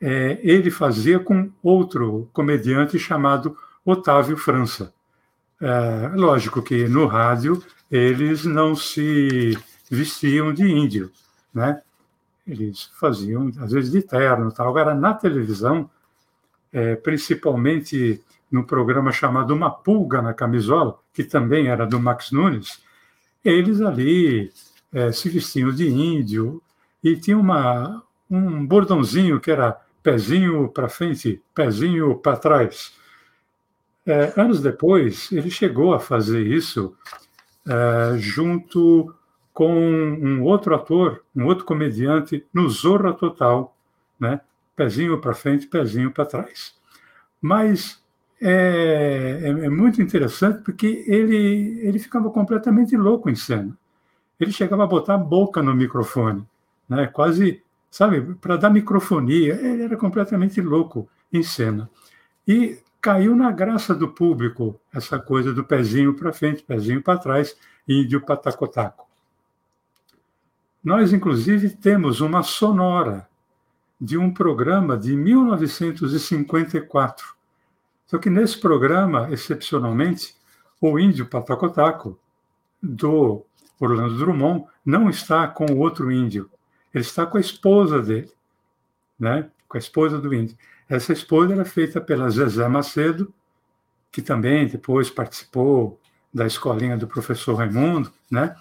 É, 0.00 0.38
ele 0.42 0.70
fazia 0.70 1.18
com 1.18 1.50
outro 1.62 2.28
comediante 2.32 2.98
chamado 2.98 3.56
Otávio 3.84 4.36
França. 4.36 4.92
É, 5.60 6.12
lógico 6.14 6.62
que 6.62 6.86
no 6.86 7.06
rádio 7.06 7.62
eles 7.90 8.44
não 8.44 8.76
se 8.76 9.58
vestiam 9.90 10.52
de 10.52 10.70
índio, 10.70 11.10
né? 11.52 11.82
Eles 12.46 12.84
faziam, 12.98 13.50
às 13.58 13.72
vezes, 13.72 13.90
de 13.90 14.00
terno. 14.02 14.50
Tal. 14.52 14.68
Agora, 14.68 14.94
na 14.94 15.12
televisão, 15.12 15.90
é, 16.72 16.96
principalmente 16.96 18.22
no 18.50 18.64
programa 18.64 19.12
chamado 19.12 19.54
Uma 19.54 19.70
Pulga 19.70 20.22
na 20.22 20.34
Camisola, 20.34 20.98
que 21.12 21.24
também 21.24 21.68
era 21.68 21.86
do 21.86 22.00
Max 22.00 22.30
Nunes, 22.30 22.82
eles 23.44 23.80
ali 23.80 24.52
é, 24.92 25.12
se 25.12 25.28
vestiam 25.28 25.70
de 25.70 25.88
índio 25.88 26.62
e 27.02 27.16
tinha 27.16 27.38
uma, 27.38 28.02
um 28.30 28.66
bordãozinho 28.66 29.40
que 29.40 29.50
era 29.50 29.80
pezinho 30.02 30.68
para 30.68 30.88
frente, 30.88 31.42
pezinho 31.54 32.16
para 32.16 32.36
trás. 32.36 32.96
É, 34.06 34.32
anos 34.40 34.62
depois, 34.62 35.30
ele 35.30 35.50
chegou 35.50 35.92
a 35.92 36.00
fazer 36.00 36.46
isso 36.46 36.96
é, 37.66 38.16
junto 38.18 39.14
com 39.52 39.74
um 39.74 40.42
outro 40.42 40.74
ator, 40.74 41.22
um 41.34 41.44
outro 41.44 41.64
comediante, 41.64 42.46
no 42.54 42.68
Zorra 42.70 43.12
Total, 43.12 43.76
né? 44.18 44.40
pezinho 44.76 45.20
para 45.20 45.34
frente, 45.34 45.66
pezinho 45.66 46.12
para 46.12 46.24
trás. 46.24 46.74
Mas 47.42 48.00
é, 48.40 49.40
é, 49.42 49.48
é, 49.48 49.68
muito 49.68 50.00
interessante 50.00 50.62
porque 50.62 51.04
ele, 51.06 51.80
ele 51.82 51.98
ficava 51.98 52.30
completamente 52.30 52.96
louco 52.96 53.28
em 53.28 53.34
cena. 53.34 53.76
Ele 54.38 54.52
chegava 54.52 54.84
a 54.84 54.86
botar 54.86 55.14
a 55.14 55.18
boca 55.18 55.62
no 55.62 55.74
microfone, 55.74 56.46
né? 56.88 57.08
quase, 57.08 57.62
sabe, 57.90 58.34
para 58.36 58.56
dar 58.56 58.70
microfonia. 58.70 59.54
Ele 59.54 59.82
era 59.82 59.96
completamente 59.96 60.60
louco 60.60 61.08
em 61.32 61.42
cena. 61.42 61.90
E 62.46 62.78
caiu 63.00 63.34
na 63.34 63.50
graça 63.50 63.94
do 63.94 64.08
público 64.08 64.78
essa 64.92 65.18
coisa 65.18 65.52
do 65.52 65.64
pezinho 65.64 66.14
para 66.14 66.32
frente, 66.32 66.62
pezinho 66.62 67.02
para 67.02 67.18
trás, 67.18 67.56
índio 67.86 68.20
patacotaco. 68.20 69.06
Nós, 70.82 71.12
inclusive, 71.12 71.70
temos 71.70 72.20
uma 72.20 72.42
sonora 72.42 73.28
de 74.00 74.16
um 74.16 74.32
programa 74.32 74.96
de 74.96 75.16
1954. 75.16 77.37
Só 78.08 78.18
que 78.18 78.30
nesse 78.30 78.58
programa, 78.58 79.28
excepcionalmente, 79.30 80.34
o 80.80 80.98
índio 80.98 81.26
patacotaco 81.26 82.18
do 82.82 83.44
Orlando 83.78 84.16
Drummond 84.16 84.64
não 84.84 85.10
está 85.10 85.46
com 85.46 85.66
o 85.66 85.78
outro 85.78 86.10
índio, 86.10 86.50
ele 86.92 87.04
está 87.04 87.26
com 87.26 87.36
a 87.36 87.40
esposa 87.40 88.00
dele, 88.00 88.32
né? 89.18 89.50
com 89.68 89.76
a 89.76 89.78
esposa 89.78 90.18
do 90.18 90.32
índio. 90.32 90.56
Essa 90.88 91.12
esposa 91.12 91.52
era 91.52 91.64
feita 91.66 92.00
pela 92.00 92.30
Zezé 92.30 92.66
Macedo, 92.66 93.32
que 94.10 94.22
também 94.22 94.66
depois 94.66 95.10
participou 95.10 96.00
da 96.32 96.46
escolinha 96.46 96.96
do 96.96 97.06
professor 97.06 97.56
Raimundo, 97.56 98.10
né? 98.30 98.56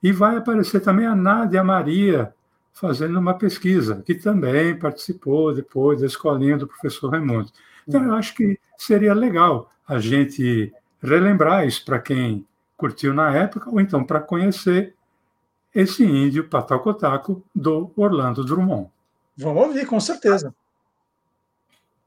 E 0.00 0.12
vai 0.12 0.36
aparecer 0.36 0.80
também 0.80 1.06
a 1.06 1.14
Nádia 1.14 1.64
Maria 1.64 2.32
fazendo 2.72 3.18
uma 3.18 3.34
pesquisa, 3.34 4.02
que 4.06 4.14
também 4.14 4.78
participou 4.78 5.52
depois 5.52 6.00
da 6.00 6.06
escolinha 6.06 6.56
do 6.56 6.68
professor 6.68 7.10
Raimundo. 7.10 7.50
Então, 7.86 8.04
eu 8.04 8.14
acho 8.14 8.34
que 8.34 8.58
seria 8.82 9.14
legal 9.14 9.70
a 9.86 9.98
gente 9.98 10.72
relembrar 11.02 11.66
isso 11.66 11.84
para 11.84 11.98
quem 11.98 12.46
curtiu 12.76 13.12
na 13.14 13.34
época, 13.34 13.70
ou 13.70 13.80
então 13.80 14.04
para 14.04 14.20
conhecer 14.20 14.94
esse 15.74 16.04
índio 16.04 16.48
patacotaco 16.48 17.42
do 17.54 17.90
Orlando 17.96 18.44
Drummond. 18.44 18.88
Vamos 19.36 19.66
ouvir, 19.66 19.86
com 19.86 19.98
certeza. 19.98 20.54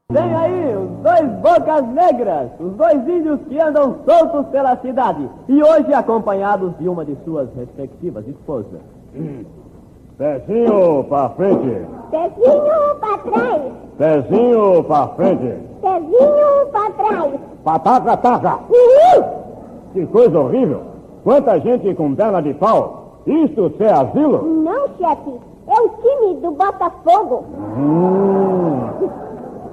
Vem 0.08 0.34
aí 0.36 0.76
os 0.76 1.02
dois 1.02 1.28
bocas 1.40 1.84
negras, 1.88 2.52
os 2.60 2.74
dois 2.76 3.08
índios 3.08 3.40
que 3.48 3.58
andam 3.58 4.04
soltos 4.04 4.46
pela 4.52 4.80
cidade 4.80 5.28
e 5.48 5.60
hoje 5.60 5.92
acompanhados 5.92 6.78
de 6.78 6.88
uma 6.88 7.04
de 7.04 7.16
suas 7.24 7.52
respectivas 7.54 8.26
esposas. 8.28 8.80
Pezinho 10.18 11.04
pra 11.10 11.28
frente. 11.30 11.86
Pezinho 12.10 12.96
pra 13.00 13.18
trás. 13.18 13.62
Pezinho 13.98 14.84
pra 14.84 15.08
frente. 15.08 15.54
Pezinho 15.82 16.66
pra 16.72 16.90
trás. 16.90 17.32
Pataca, 17.62 18.16
taca. 18.16 18.58
Uhul. 18.70 19.24
Que 19.92 20.06
coisa 20.06 20.40
horrível. 20.40 20.80
Quanta 21.22 21.60
gente 21.60 21.94
com 21.94 22.14
perna 22.14 22.40
de 22.40 22.54
pau. 22.54 23.18
Isto 23.26 23.70
é 23.78 23.90
asilo? 23.92 24.42
Não, 24.42 24.88
chefe. 24.98 25.34
É 25.68 25.80
o 25.80 25.88
time 26.00 26.40
do 26.40 26.50
Botafogo. 26.52 27.44
Hum. 27.76 28.88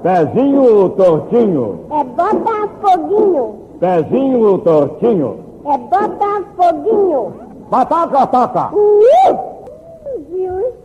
Pezinho 0.01 0.89
tortinho. 0.89 1.79
É 1.89 2.03
Botafoguinho. 2.03 3.55
Pezinho 3.79 4.57
tortinho. 4.57 5.37
É 5.65 5.77
Botafoguinho. 5.77 7.33
Pataca, 7.69 8.27
taca. 8.27 8.69
Uhul. 8.75 9.52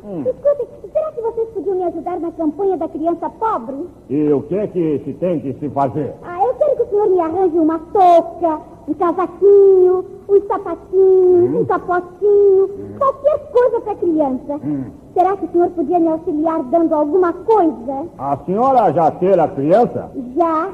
Hum. 0.08 0.22
escuta, 0.22 0.66
será 0.90 1.12
que 1.12 1.20
vocês 1.20 1.48
podiam 1.50 1.76
me 1.76 1.84
ajudar 1.84 2.18
na 2.18 2.32
campanha 2.32 2.78
da 2.78 2.88
criança 2.88 3.28
pobre? 3.28 3.76
E 4.08 4.32
o 4.32 4.40
que 4.42 4.56
é 4.56 4.66
que 4.66 5.02
se 5.04 5.12
tem 5.12 5.38
que 5.38 5.52
se 5.60 5.68
fazer? 5.68 6.14
Ah, 6.22 6.42
eu 6.42 6.54
quero 6.54 6.76
que 6.76 6.82
o 6.84 6.88
senhor 6.88 7.10
me 7.10 7.20
arranje 7.20 7.58
uma 7.58 7.78
touca, 7.78 8.58
um 8.88 8.94
casaquinho, 8.94 10.04
um 10.26 10.40
sapatinho, 10.48 11.56
hum. 11.56 11.60
um 11.60 11.64
capotinho, 11.66 12.64
hum. 12.64 12.94
qualquer 12.96 13.38
coisa 13.52 13.80
para 13.82 13.94
criança. 13.96 14.60
Hum. 14.64 14.84
Será 15.12 15.36
que 15.36 15.44
o 15.44 15.52
senhor 15.52 15.68
podia 15.70 16.00
me 16.00 16.08
auxiliar 16.08 16.62
dando 16.64 16.94
alguma 16.94 17.32
coisa? 17.34 18.06
A 18.16 18.38
senhora 18.46 18.90
já 18.94 19.10
ter 19.10 19.38
a 19.38 19.48
criança? 19.48 20.10
Já. 20.34 20.70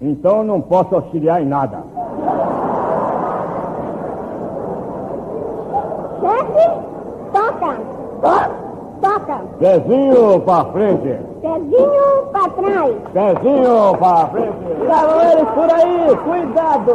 Então 0.00 0.44
não 0.44 0.60
posso 0.60 0.94
auxiliar 0.94 1.42
em 1.42 1.46
nada. 1.46 1.82
Chefe, 6.20 6.70
toca. 7.32 7.80
Toca. 8.20 8.65
Pezinho 9.58 10.40
pra 10.42 10.72
frente. 10.72 11.18
Pezinho 11.40 12.26
pra 12.32 12.48
trás. 12.50 12.96
Pezinho 13.12 13.98
pra 13.98 14.28
frente. 14.28 14.86
Cavaleiros 14.86 15.50
por 15.50 15.70
aí, 15.70 16.16
cuidado. 16.24 16.92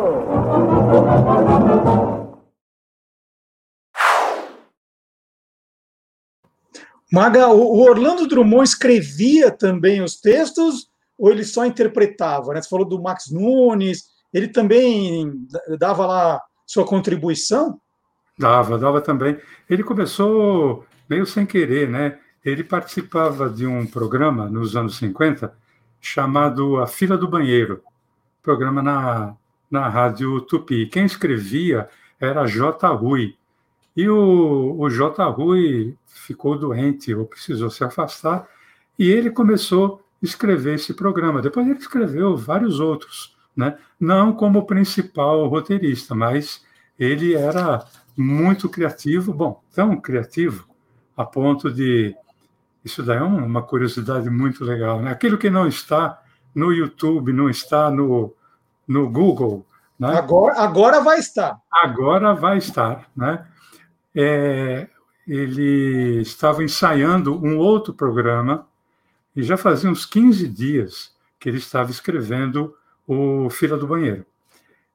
Maga, 7.12 7.50
o 7.50 7.82
Orlando 7.82 8.28
Drummond 8.28 8.64
escrevia 8.64 9.52
também 9.52 10.02
os 10.02 10.16
textos 10.22 10.90
ou 11.20 11.30
ele 11.30 11.44
só 11.44 11.66
interpretava? 11.66 12.54
Né? 12.54 12.62
Você 12.62 12.70
falou 12.70 12.86
do 12.86 13.02
Max 13.02 13.30
Nunes, 13.30 14.06
ele 14.34 14.48
também 14.48 15.32
dava 15.78 16.06
lá 16.06 16.42
sua 16.66 16.86
contribuição? 16.86 17.80
Dava, 18.40 18.78
dava 18.78 19.02
também. 19.02 19.38
Ele 19.70 19.84
começou 19.84 20.86
meio 21.12 21.26
sem 21.26 21.46
querer, 21.46 21.90
né? 21.90 22.18
Ele 22.44 22.64
participava 22.64 23.50
de 23.50 23.68
um 23.68 23.86
programa 23.86 24.48
nos 24.48 24.78
anos 24.78 24.96
50 24.96 25.54
chamado 26.00 26.78
A 26.78 26.88
Fila 26.88 27.18
do 27.18 27.28
Banheiro, 27.28 27.84
programa 28.42 28.82
na, 28.82 29.36
na 29.70 29.90
Rádio 29.90 30.40
Tupi. 30.40 30.86
Quem 30.86 31.04
escrevia 31.04 31.90
era 32.18 32.48
J. 32.48 32.88
Rui. 32.94 33.36
E 33.96 34.08
o, 34.08 34.78
o 34.80 34.90
J. 34.90 35.22
Rui 35.30 35.98
ficou 36.08 36.58
doente 36.58 37.14
ou 37.14 37.26
precisou 37.26 37.70
se 37.70 37.84
afastar, 37.84 38.48
e 38.98 39.10
ele 39.10 39.30
começou 39.30 40.02
a 40.24 40.26
escrever 40.26 40.76
esse 40.76 40.94
programa. 40.94 41.42
Depois 41.42 41.68
ele 41.68 41.78
escreveu 41.78 42.38
vários 42.38 42.80
outros, 42.80 43.36
né? 43.54 43.78
não 44.00 44.32
como 44.32 44.66
principal 44.66 45.46
roteirista, 45.50 46.16
mas 46.16 46.66
ele 46.98 47.34
era 47.34 47.86
muito 48.16 48.70
criativo, 48.70 49.34
bom, 49.34 49.62
tão 49.74 50.00
criativo 50.00 50.71
a 51.22 51.26
ponto 51.26 51.72
de. 51.72 52.16
Isso 52.84 53.04
daí 53.04 53.18
é 53.18 53.22
uma 53.22 53.62
curiosidade 53.62 54.30
muito 54.30 54.64
legal. 54.64 55.02
Né? 55.02 55.12
Aquilo 55.12 55.38
que 55.38 55.50
não 55.50 55.68
está 55.68 56.22
no 56.54 56.74
YouTube, 56.74 57.32
não 57.32 57.50
está 57.50 57.92
no, 57.92 58.34
no 58.88 59.10
Google. 59.10 59.66
Né? 60.00 60.18
Agora, 60.18 60.60
agora 60.60 61.02
vai 61.02 61.20
estar. 61.20 61.60
Agora 61.72 62.34
vai 62.34 62.58
estar. 62.58 63.08
Né? 63.16 63.46
É, 64.16 64.88
ele 65.28 66.22
estava 66.22 66.64
ensaiando 66.64 67.36
um 67.36 67.58
outro 67.58 67.94
programa 67.94 68.68
e 69.36 69.44
já 69.44 69.58
fazia 69.58 69.90
uns 69.90 70.06
15 70.06 70.48
dias 70.48 71.16
que 71.40 71.48
ele 71.48 71.60
estava 71.60 71.92
escrevendo 71.92 72.76
o 73.08 73.50
Fila 73.50 73.78
do 73.78 73.88
Banheiro. 73.88 74.26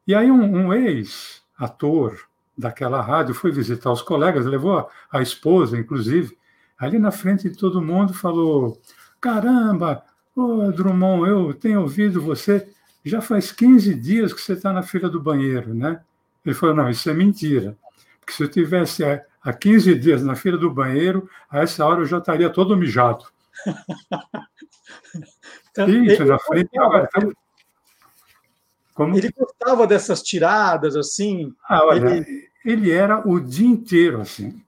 E 0.06 0.14
aí 0.14 0.30
um, 0.30 0.66
um 0.66 0.74
ex 0.74 1.42
ator 1.58 2.18
daquela 2.56 3.00
rádio, 3.00 3.34
foi 3.34 3.52
visitar 3.52 3.92
os 3.92 4.02
colegas, 4.02 4.46
levou 4.46 4.78
a, 4.78 4.88
a 5.12 5.22
esposa, 5.22 5.78
inclusive, 5.78 6.36
ali 6.78 6.98
na 6.98 7.10
frente 7.10 7.48
de 7.48 7.56
todo 7.56 7.82
mundo, 7.82 8.14
falou: 8.14 8.80
Caramba, 9.20 10.02
ô 10.34 10.70
Drummond, 10.72 11.28
eu 11.28 11.54
tenho 11.54 11.82
ouvido 11.82 12.20
você, 12.20 12.68
já 13.04 13.20
faz 13.20 13.52
15 13.52 13.94
dias 13.94 14.32
que 14.32 14.40
você 14.40 14.54
está 14.54 14.72
na 14.72 14.82
fila 14.82 15.08
do 15.08 15.20
banheiro, 15.20 15.74
né? 15.74 16.00
Ele 16.44 16.54
falou: 16.54 16.74
Não, 16.74 16.88
isso 16.88 17.08
é 17.10 17.14
mentira. 17.14 17.76
Porque 18.20 18.32
se 18.32 18.42
eu 18.42 18.50
tivesse 18.50 19.04
há 19.04 19.52
15 19.52 19.94
dias 19.94 20.22
na 20.22 20.34
fila 20.34 20.58
do 20.58 20.70
banheiro, 20.70 21.28
a 21.50 21.60
essa 21.60 21.84
hora 21.84 22.00
eu 22.00 22.06
já 22.06 22.18
estaria 22.18 22.50
todo 22.50 22.76
mijado. 22.76 23.24
então, 25.70 25.88
Isso, 25.88 26.24
na 26.24 26.38
frente. 26.38 26.76
Agora, 26.78 27.08
então, 27.14 27.32
como... 28.96 29.16
Ele 29.16 29.30
gostava 29.30 29.86
dessas 29.86 30.22
tiradas, 30.22 30.96
assim. 30.96 31.54
Ah, 31.68 31.84
olha, 31.84 32.16
ele... 32.16 32.45
ele... 32.70 32.90
era 32.90 33.26
o 33.26 33.40
dia 33.40 33.66
inteiro 33.66 34.20
assim. 34.20 34.62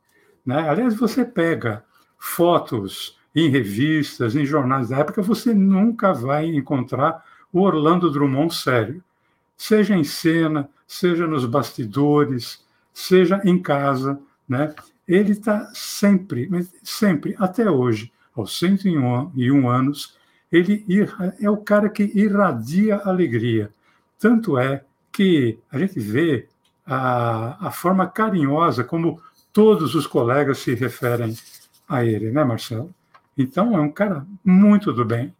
Né? 0.45 0.69
Aliás, 0.69 0.95
você 0.95 1.25
pega 1.25 1.85
fotos 2.19 3.19
em 3.35 3.49
revistas, 3.50 4.35
em 4.35 4.45
jornais 4.45 4.88
da 4.88 4.99
época, 4.99 5.23
você 5.23 5.55
nunca 5.55 6.12
vai 6.12 6.47
encontrar 6.47 7.25
o 7.52 7.61
Orlando 7.61 8.11
Drummond 8.11 8.55
sério. 8.55 9.02
Seja 9.57 9.95
em 9.95 10.05
cena, 10.05 10.69
seja 10.87 11.26
nos 11.26 11.45
bastidores, 11.45 12.64
seja 12.93 13.40
em 13.45 13.61
casa, 13.61 14.19
né? 14.49 14.75
Ele 15.07 15.33
está 15.33 15.71
sempre, 15.73 16.49
sempre, 16.83 17.35
até 17.38 17.71
hoje, 17.71 18.12
aos 18.35 18.59
101 18.59 19.69
anos, 19.69 20.17
ele 20.50 20.85
é 21.40 21.50
o 21.50 21.57
cara 21.57 21.88
que 21.88 22.05
irradia 22.14 22.97
alegria. 23.05 23.71
Tanto 24.19 24.59
é 24.59 24.85
que 25.12 25.59
a 25.71 25.78
gente 25.78 25.99
vê 25.99 26.47
a, 26.88 27.68
a 27.68 27.71
forma 27.71 28.07
carinhosa 28.07 28.83
como 28.83 29.21
todos 29.52 29.95
os 29.95 30.07
colegas 30.07 30.59
se 30.59 30.75
referem 30.75 31.37
a 31.88 32.04
ele, 32.04 32.30
né, 32.30 32.42
Marcelo? 32.42 32.95
Então, 33.37 33.76
é 33.76 33.80
um 33.80 33.90
cara 33.90 34.26
muito 34.45 34.92
do 34.92 35.04
bem. 35.04 35.35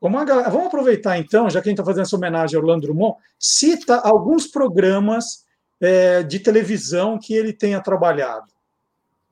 Ô, 0.00 0.08
Maga, 0.08 0.48
vamos 0.48 0.68
aproveitar 0.68 1.18
então, 1.18 1.50
já 1.50 1.60
que 1.60 1.68
a 1.68 1.70
gente 1.70 1.78
está 1.78 1.84
fazendo 1.84 2.02
essa 2.02 2.16
homenagem 2.16 2.56
ao 2.56 2.62
Orlando 2.62 2.86
Drummond, 2.86 3.16
cita 3.38 3.96
alguns 3.96 4.46
programas 4.46 5.44
é, 5.80 6.22
de 6.22 6.38
televisão 6.38 7.18
que 7.18 7.34
ele 7.34 7.52
tenha 7.52 7.80
trabalhado. 7.80 8.46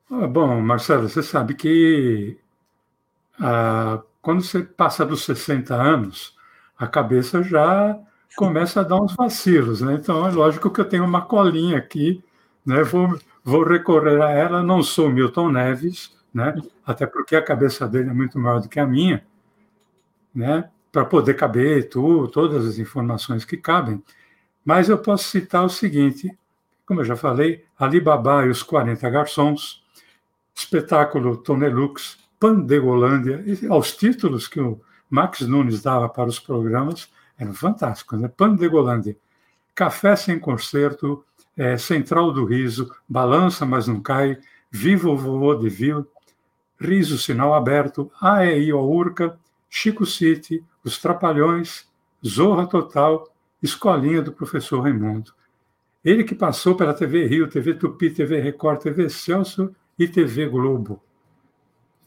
Ah, 0.09 0.27
bom, 0.27 0.61
Marcelo, 0.61 1.09
você 1.09 1.23
sabe 1.23 1.55
que 1.55 2.37
ah, 3.39 4.01
quando 4.21 4.43
você 4.43 4.61
passa 4.61 5.05
dos 5.05 5.25
60 5.25 5.73
anos, 5.73 6.35
a 6.77 6.87
cabeça 6.87 7.41
já 7.41 7.97
começa 8.35 8.81
a 8.81 8.83
dar 8.83 9.01
uns 9.01 9.15
vacilos, 9.15 9.81
né? 9.81 9.95
Então 9.95 10.25
é 10.27 10.31
lógico 10.31 10.69
que 10.69 10.81
eu 10.81 10.85
tenho 10.85 11.05
uma 11.05 11.21
colinha 11.21 11.77
aqui, 11.77 12.23
né? 12.65 12.83
Vou, 12.83 13.19
vou 13.43 13.63
recorrer 13.63 14.21
a 14.21 14.31
ela. 14.31 14.63
Não 14.63 14.81
sou 14.81 15.09
Milton 15.09 15.51
Neves, 15.51 16.15
né? 16.33 16.55
Até 16.85 17.05
porque 17.05 17.35
a 17.35 17.43
cabeça 17.43 17.87
dele 17.87 18.09
é 18.09 18.13
muito 18.13 18.39
maior 18.39 18.61
do 18.61 18.69
que 18.69 18.79
a 18.79 18.85
minha, 18.85 19.25
né? 20.33 20.69
Para 20.91 21.05
poder 21.05 21.35
caber 21.35 21.89
tudo, 21.89 22.27
todas 22.27 22.65
as 22.65 22.77
informações 22.77 23.45
que 23.45 23.57
cabem. 23.57 24.03
Mas 24.63 24.89
eu 24.89 24.97
posso 24.97 25.25
citar 25.25 25.65
o 25.65 25.69
seguinte: 25.69 26.37
como 26.85 27.01
eu 27.01 27.05
já 27.05 27.15
falei, 27.15 27.65
Alibaba 27.77 28.45
e 28.45 28.49
os 28.49 28.63
40 28.63 29.09
Garçons, 29.09 29.83
espetáculo 30.53 31.37
Tonelux, 31.37 32.17
Pandegolândia, 32.39 33.43
aos 33.69 33.95
títulos 33.95 34.47
que 34.47 34.59
o 34.59 34.81
Max 35.09 35.41
Nunes 35.41 35.81
dava 35.81 36.09
para 36.09 36.29
os 36.29 36.39
programas, 36.39 37.09
eram 37.41 37.53
fantásticos, 37.55 38.19
né? 38.19 38.27
Pandegolândia, 38.27 39.17
Café 39.73 40.15
Sem 40.15 40.39
Concerto, 40.39 41.25
é, 41.57 41.75
Central 41.75 42.31
do 42.31 42.45
Riso, 42.45 42.93
Balança 43.09 43.65
Mas 43.65 43.87
Não 43.87 43.99
Cai, 43.99 44.37
Viva 44.69 45.09
o 45.09 45.17
Vovô 45.17 45.55
de 45.55 45.67
Vil, 45.67 46.07
Riso 46.79 47.17
Sinal 47.17 47.53
Aberto, 47.53 48.11
AEI 48.21 48.71
Urca, 48.71 49.37
Chico 49.69 50.05
City, 50.05 50.63
Os 50.83 50.99
Trapalhões, 50.99 51.89
Zorra 52.25 52.67
Total, 52.67 53.27
Escolinha 53.61 54.21
do 54.21 54.31
Professor 54.31 54.81
Raimundo. 54.81 55.33
Ele 56.05 56.23
que 56.23 56.35
passou 56.35 56.75
pela 56.75 56.93
TV 56.93 57.25
Rio, 57.25 57.49
TV 57.49 57.73
Tupi, 57.73 58.11
TV 58.11 58.39
Record, 58.39 58.81
TV 58.81 59.09
Celso 59.09 59.75
e 59.97 60.07
TV 60.07 60.47
Globo. 60.47 61.01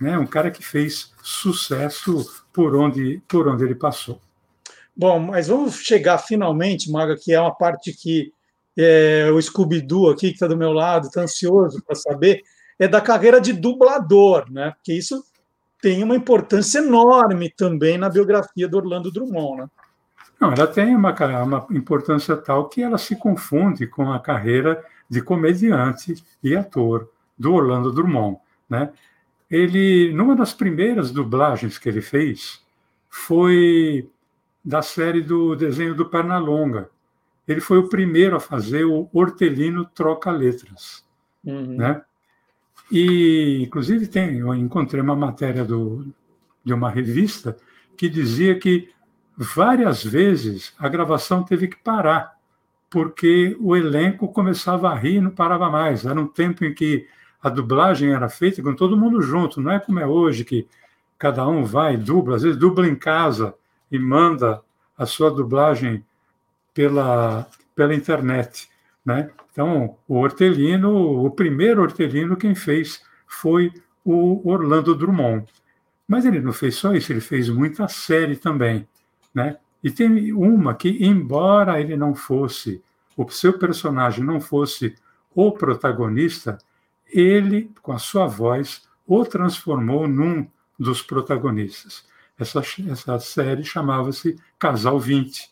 Né? 0.00 0.16
Um 0.18 0.26
cara 0.26 0.50
que 0.50 0.64
fez 0.64 1.12
sucesso 1.22 2.24
por 2.52 2.74
onde, 2.74 3.20
por 3.28 3.46
onde 3.46 3.64
ele 3.64 3.74
passou. 3.74 4.20
Bom, 4.96 5.18
mas 5.18 5.48
vamos 5.48 5.76
chegar 5.76 6.18
finalmente, 6.18 6.90
Maga, 6.90 7.16
que 7.16 7.32
é 7.32 7.40
uma 7.40 7.54
parte 7.54 7.92
que 7.92 8.32
é, 8.76 9.28
o 9.32 9.40
Scooby-Doo 9.40 10.10
aqui, 10.10 10.28
que 10.28 10.34
está 10.34 10.46
do 10.46 10.56
meu 10.56 10.72
lado, 10.72 11.06
está 11.06 11.22
ansioso 11.22 11.82
para 11.84 11.96
saber, 11.96 12.42
é 12.78 12.86
da 12.86 13.00
carreira 13.00 13.40
de 13.40 13.52
dublador, 13.52 14.50
né? 14.50 14.72
Porque 14.72 14.92
isso 14.92 15.24
tem 15.80 16.02
uma 16.02 16.16
importância 16.16 16.78
enorme 16.78 17.50
também 17.50 17.98
na 17.98 18.08
biografia 18.08 18.68
do 18.68 18.76
Orlando 18.76 19.10
Drummond, 19.10 19.62
né? 19.62 19.68
Não, 20.40 20.52
ela 20.52 20.66
tem 20.66 20.94
uma, 20.94 21.14
uma 21.42 21.66
importância 21.70 22.36
tal 22.36 22.68
que 22.68 22.82
ela 22.82 22.98
se 22.98 23.16
confunde 23.16 23.86
com 23.86 24.12
a 24.12 24.18
carreira 24.18 24.84
de 25.08 25.22
comediante 25.22 26.22
e 26.42 26.56
ator 26.56 27.08
do 27.38 27.54
Orlando 27.54 27.92
Drummond. 27.92 28.38
Né? 28.68 28.90
Ele, 29.50 30.12
numa 30.12 30.34
das 30.34 30.52
primeiras 30.52 31.10
dublagens 31.10 31.78
que 31.78 31.88
ele 31.88 32.02
fez, 32.02 32.60
foi 33.08 34.10
da 34.64 34.80
série 34.80 35.20
do 35.20 35.54
desenho 35.54 35.94
do 35.94 36.06
Pernalonga. 36.06 36.88
Ele 37.46 37.60
foi 37.60 37.78
o 37.78 37.88
primeiro 37.88 38.36
a 38.36 38.40
fazer 38.40 38.84
o 38.84 39.08
Hortelino 39.12 39.84
Troca 39.84 40.30
Letras. 40.30 41.04
Uhum. 41.44 41.76
Né? 41.76 42.00
E, 42.90 43.62
inclusive, 43.62 44.06
tem, 44.06 44.38
eu 44.38 44.54
encontrei 44.54 45.02
uma 45.02 45.14
matéria 45.14 45.64
do, 45.64 46.06
de 46.64 46.72
uma 46.72 46.88
revista 46.88 47.56
que 47.96 48.08
dizia 48.08 48.58
que 48.58 48.90
várias 49.36 50.02
vezes 50.02 50.72
a 50.78 50.88
gravação 50.88 51.42
teve 51.42 51.68
que 51.68 51.76
parar, 51.76 52.34
porque 52.88 53.56
o 53.60 53.76
elenco 53.76 54.28
começava 54.28 54.88
a 54.88 54.94
rir 54.94 55.16
e 55.16 55.20
não 55.20 55.30
parava 55.30 55.68
mais. 55.68 56.06
Era 56.06 56.18
um 56.18 56.26
tempo 56.26 56.64
em 56.64 56.72
que 56.72 57.06
a 57.42 57.50
dublagem 57.50 58.12
era 58.12 58.28
feita 58.28 58.62
com 58.62 58.74
todo 58.74 58.96
mundo 58.96 59.20
junto, 59.20 59.60
não 59.60 59.72
é 59.72 59.78
como 59.78 60.00
é 60.00 60.06
hoje, 60.06 60.44
que 60.44 60.66
cada 61.18 61.46
um 61.46 61.64
vai, 61.64 61.96
dubla, 61.96 62.36
às 62.36 62.42
vezes 62.42 62.58
dubla 62.58 62.86
em 62.88 62.94
casa 62.94 63.54
e 63.90 63.98
manda 63.98 64.62
a 64.96 65.06
sua 65.06 65.30
dublagem 65.30 66.04
pela, 66.72 67.46
pela 67.74 67.94
internet. 67.94 68.68
Né? 69.04 69.30
Então, 69.52 69.96
o 70.08 70.16
Hortelino, 70.16 71.24
o 71.24 71.30
primeiro 71.30 71.82
Hortelino, 71.82 72.36
quem 72.36 72.54
fez 72.54 73.02
foi 73.26 73.72
o 74.04 74.48
Orlando 74.48 74.94
Drummond. 74.94 75.46
Mas 76.06 76.24
ele 76.24 76.40
não 76.40 76.52
fez 76.52 76.74
só 76.76 76.92
isso, 76.94 77.12
ele 77.12 77.20
fez 77.20 77.48
muita 77.48 77.88
série 77.88 78.36
também. 78.36 78.86
Né? 79.34 79.56
E 79.82 79.90
tem 79.90 80.32
uma 80.32 80.74
que, 80.74 81.04
embora 81.04 81.80
ele 81.80 81.96
não 81.96 82.14
fosse, 82.14 82.82
o 83.16 83.28
seu 83.30 83.58
personagem 83.58 84.24
não 84.24 84.40
fosse 84.40 84.94
o 85.34 85.52
protagonista, 85.52 86.58
ele, 87.12 87.70
com 87.82 87.92
a 87.92 87.98
sua 87.98 88.26
voz, 88.26 88.88
o 89.06 89.24
transformou 89.24 90.08
num 90.08 90.46
dos 90.78 91.02
protagonistas. 91.02 92.04
Essa, 92.38 92.60
essa 92.90 93.18
série 93.18 93.64
chamava-se 93.64 94.36
Casal 94.58 94.98
20. 94.98 95.50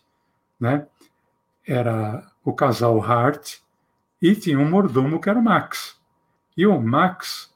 Né? 0.58 0.86
Era 1.66 2.26
o 2.44 2.52
casal 2.52 3.00
Hart 3.00 3.58
e 4.20 4.34
tinha 4.34 4.58
um 4.58 4.68
mordomo 4.68 5.20
que 5.20 5.28
era 5.28 5.38
o 5.38 5.42
Max. 5.42 6.00
E 6.56 6.66
o 6.66 6.80
Max, 6.80 7.54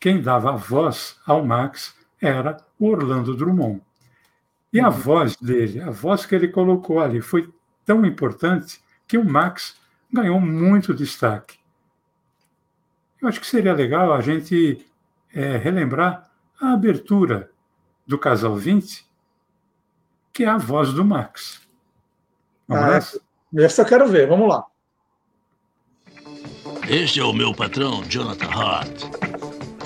quem 0.00 0.20
dava 0.20 0.54
a 0.54 0.56
voz 0.56 1.18
ao 1.26 1.44
Max 1.44 1.94
era 2.20 2.56
o 2.78 2.88
Orlando 2.88 3.36
Drummond. 3.36 3.82
E 4.72 4.80
a 4.80 4.88
voz 4.88 5.36
dele, 5.36 5.80
a 5.80 5.90
voz 5.90 6.26
que 6.26 6.34
ele 6.34 6.48
colocou 6.48 7.00
ali, 7.00 7.20
foi 7.20 7.52
tão 7.84 8.04
importante 8.04 8.80
que 9.06 9.16
o 9.16 9.24
Max 9.24 9.80
ganhou 10.12 10.40
muito 10.40 10.92
destaque. 10.92 11.58
Eu 13.20 13.28
acho 13.28 13.40
que 13.40 13.46
seria 13.46 13.72
legal 13.72 14.12
a 14.12 14.20
gente 14.20 14.86
é, 15.32 15.56
relembrar 15.56 16.30
a 16.60 16.72
abertura 16.72 17.50
do 18.06 18.18
Casal 18.18 18.56
20, 18.56 19.04
que 20.32 20.44
é 20.44 20.48
a 20.48 20.58
voz 20.58 20.92
do 20.92 21.04
Max. 21.04 21.60
Vamos 22.68 22.84
ah, 22.84 22.96
essa? 22.96 23.20
essa 23.58 23.82
eu 23.82 23.86
quero 23.86 24.08
ver, 24.08 24.28
vamos 24.28 24.48
lá. 24.48 24.64
Este 26.88 27.20
é 27.20 27.24
o 27.24 27.32
meu 27.32 27.52
patrão, 27.52 28.04
Jonathan 28.04 28.48
Hart. 28.48 29.02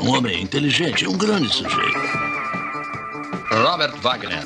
Um 0.01 0.11
homem 0.11 0.43
inteligente, 0.43 1.07
um 1.07 1.17
grande 1.17 1.49
sujeito. 1.49 1.99
Robert 3.51 3.97
Wagner. 4.01 4.45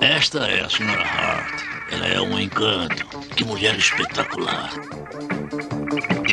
Esta 0.00 0.46
é 0.46 0.64
a 0.64 0.70
senhora 0.70 1.02
Hart. 1.02 1.62
Ela 1.90 2.06
é 2.06 2.20
um 2.20 2.38
encanto. 2.38 3.06
Que 3.36 3.44
mulher 3.44 3.76
espetacular. 3.76 4.70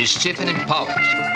Stephen 0.06 0.54
Powers. 0.66 1.33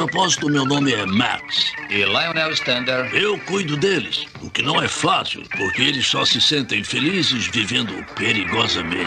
A 0.00 0.06
propósito, 0.06 0.48
meu 0.48 0.64
nome 0.64 0.94
é 0.94 1.04
Max. 1.04 1.74
E 1.90 2.02
Lionel 2.06 2.52
Stander. 2.52 3.14
Eu 3.14 3.38
cuido 3.40 3.76
deles 3.76 4.24
que 4.54 4.62
não 4.62 4.80
é 4.82 4.88
fácil, 4.88 5.42
porque 5.58 5.82
eles 5.82 6.06
só 6.06 6.24
se 6.24 6.40
sentem 6.40 6.82
felizes 6.82 7.48
vivendo 7.48 7.92
perigosamente. 8.14 9.04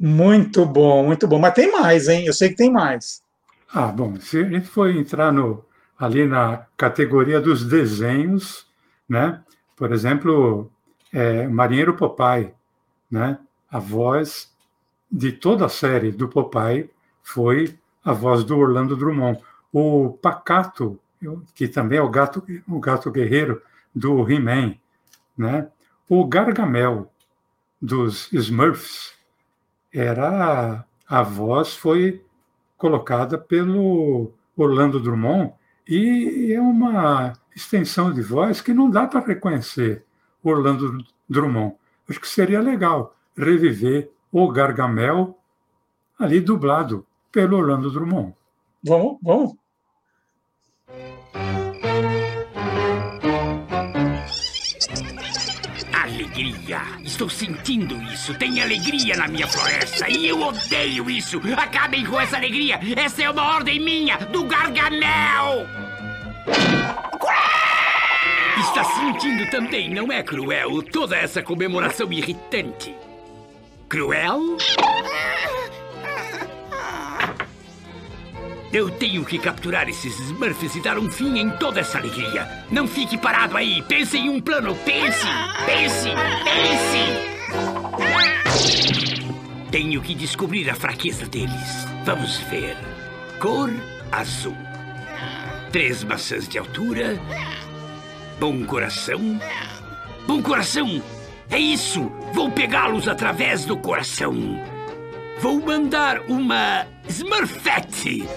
Muito 0.00 0.64
bom, 0.64 1.04
muito 1.04 1.28
bom. 1.28 1.38
Mas 1.38 1.52
tem 1.52 1.70
mais, 1.70 2.08
hein? 2.08 2.24
Eu 2.24 2.32
sei 2.32 2.48
que 2.48 2.56
tem 2.56 2.72
mais. 2.72 3.20
Ah, 3.70 3.88
bom, 3.88 4.18
se 4.18 4.38
a 4.38 4.48
gente 4.48 4.66
for 4.66 4.88
entrar 4.88 5.30
no, 5.30 5.62
ali 5.98 6.26
na 6.26 6.64
categoria 6.78 7.42
dos 7.42 7.62
desenhos, 7.62 8.66
né? 9.06 9.42
Por 9.76 9.92
exemplo, 9.92 10.72
é, 11.12 11.46
Marinheiro 11.46 11.94
Popeye, 11.94 12.54
né? 13.10 13.38
A 13.70 13.78
voz 13.78 14.48
de 15.10 15.32
toda 15.32 15.66
a 15.66 15.68
série 15.68 16.10
do 16.10 16.28
Popeye 16.28 16.90
foi 17.22 17.78
a 18.04 18.12
voz 18.12 18.44
do 18.44 18.56
Orlando 18.56 18.96
Drummond. 18.96 19.40
O 19.72 20.18
Pacato, 20.22 20.98
que 21.54 21.68
também 21.68 21.98
é 21.98 22.02
o 22.02 22.08
gato, 22.08 22.42
o 22.68 22.80
gato 22.80 23.10
guerreiro 23.10 23.62
do 23.94 24.30
He-Man, 24.30 24.74
né? 25.36 25.68
O 26.08 26.26
Gargamel 26.26 27.12
dos 27.80 28.32
Smurfs, 28.32 29.12
era 29.92 30.84
a 31.08 31.22
voz 31.22 31.74
foi 31.74 32.24
colocada 32.76 33.38
pelo 33.38 34.32
Orlando 34.56 35.00
Drummond 35.00 35.52
e 35.86 36.52
é 36.52 36.60
uma 36.60 37.32
extensão 37.54 38.12
de 38.12 38.20
voz 38.22 38.60
que 38.60 38.74
não 38.74 38.90
dá 38.90 39.06
para 39.06 39.26
reconhecer 39.26 40.04
Orlando 40.42 41.04
Drummond. 41.28 41.74
Acho 42.08 42.20
que 42.20 42.28
seria 42.28 42.60
legal 42.60 43.16
reviver 43.36 44.10
o 44.32 44.48
Gargamel 44.50 45.38
ali 46.18 46.40
dublado 46.40 47.06
pelo 47.30 47.56
Orlando 47.56 47.90
Drummond. 47.90 48.34
Vamos, 48.82 49.18
vamos. 49.22 49.56
alegria. 56.38 56.80
Estou 57.02 57.28
sentindo 57.28 58.00
isso. 58.02 58.34
Tem 58.34 58.60
alegria 58.60 59.16
na 59.16 59.28
minha 59.28 59.46
floresta 59.46 60.08
e 60.08 60.28
eu 60.28 60.40
odeio 60.40 61.10
isso. 61.10 61.40
Acabem 61.56 62.04
com 62.04 62.20
essa 62.20 62.36
alegria. 62.36 62.78
Essa 62.96 63.22
é 63.22 63.30
uma 63.30 63.54
ordem 63.54 63.80
minha, 63.80 64.16
do 64.18 64.44
Gargamel. 64.44 65.66
Está 68.58 68.84
sentindo 68.84 69.50
também, 69.50 69.90
não 69.90 70.12
é, 70.12 70.22
Cruel? 70.22 70.82
Toda 70.82 71.16
essa 71.16 71.42
comemoração 71.42 72.12
irritante. 72.12 72.94
Cruel? 73.88 74.58
Eu 78.70 78.90
tenho 78.90 79.24
que 79.24 79.38
capturar 79.38 79.88
esses 79.88 80.18
Smurfs 80.20 80.76
e 80.76 80.80
dar 80.82 80.98
um 80.98 81.10
fim 81.10 81.38
em 81.38 81.48
toda 81.50 81.80
essa 81.80 81.96
alegria. 81.96 82.46
Não 82.70 82.86
fique 82.86 83.16
parado 83.16 83.56
aí. 83.56 83.80
Pense 83.82 84.18
em 84.18 84.28
um 84.28 84.42
plano. 84.42 84.76
Pense, 84.84 85.26
pense, 85.64 86.10
pense. 86.44 87.28
Tenho 89.70 90.02
que 90.02 90.14
descobrir 90.14 90.68
a 90.68 90.74
fraqueza 90.74 91.24
deles. 91.24 91.86
Vamos 92.04 92.36
ver. 92.50 92.76
Cor 93.40 93.70
azul. 94.12 94.56
Três 95.72 96.04
maçãs 96.04 96.46
de 96.46 96.58
altura. 96.58 97.18
Bom 98.38 98.64
coração. 98.64 99.40
Bom 100.26 100.42
coração! 100.42 101.17
É 101.50 101.58
isso! 101.58 102.10
Vou 102.34 102.50
pegá-los 102.50 103.08
através 103.08 103.64
do 103.64 103.76
coração. 103.76 104.34
Vou 105.40 105.58
mandar 105.60 106.20
uma 106.28 106.86
Smurfette! 107.08 108.28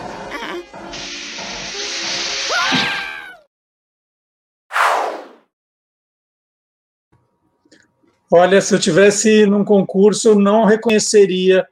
Olha, 8.33 8.61
se 8.61 8.73
eu 8.73 8.79
tivesse 8.79 9.45
num 9.45 9.65
concurso, 9.65 10.29
eu 10.29 10.35
não 10.39 10.63
reconheceria 10.63 11.67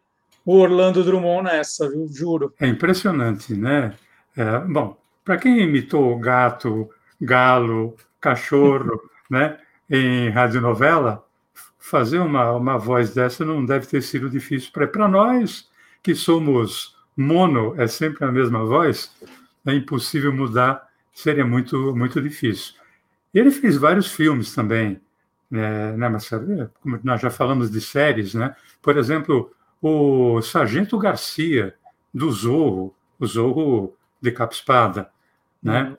o 0.45 0.57
Orlando 0.57 1.05
Drummond 1.05 1.43
nessa, 1.43 1.89
viu? 1.89 2.05
Juro. 2.11 2.53
É 2.59 2.67
impressionante, 2.67 3.53
né? 3.53 3.93
É, 4.35 4.59
bom, 4.59 4.97
para 5.23 5.37
quem 5.37 5.61
imitou 5.61 6.19
gato, 6.19 6.89
galo, 7.21 7.95
cachorro, 8.19 8.99
né, 9.31 9.57
em 9.89 10.29
radionovela, 10.29 11.23
fazer 11.79 12.19
uma, 12.19 12.51
uma 12.51 12.77
voz 12.77 13.13
dessa 13.13 13.45
não 13.45 13.65
deve 13.65 13.87
ter 13.87 14.01
sido 14.01 14.29
difícil. 14.29 14.71
Para 14.71 15.07
nós, 15.07 15.69
que 16.03 16.13
somos 16.13 16.95
mono, 17.15 17.73
é 17.81 17.87
sempre 17.87 18.25
a 18.25 18.31
mesma 18.31 18.63
voz, 18.65 19.15
é 19.65 19.73
impossível 19.73 20.33
mudar, 20.33 20.87
seria 21.13 21.45
muito, 21.45 21.95
muito 21.95 22.21
difícil. 22.21 22.75
Ele 23.33 23.51
fez 23.51 23.77
vários 23.77 24.11
filmes 24.11 24.53
também, 24.53 25.01
né, 25.49 25.91
né 25.93 26.09
Marcelo? 26.09 26.69
Como 26.81 26.99
nós 27.03 27.21
já 27.21 27.29
falamos 27.29 27.71
de 27.71 27.81
séries, 27.81 28.33
né? 28.33 28.55
Por 28.81 28.97
exemplo, 28.97 29.51
o 29.81 30.41
Sargento 30.41 30.97
Garcia, 30.97 31.75
do 32.13 32.31
Zorro, 32.31 32.93
o 33.19 33.25
Zorro 33.25 33.95
de 34.21 34.31
capa 34.31 34.53
espada, 34.53 35.09
né? 35.61 35.83
Uhum. 35.83 35.97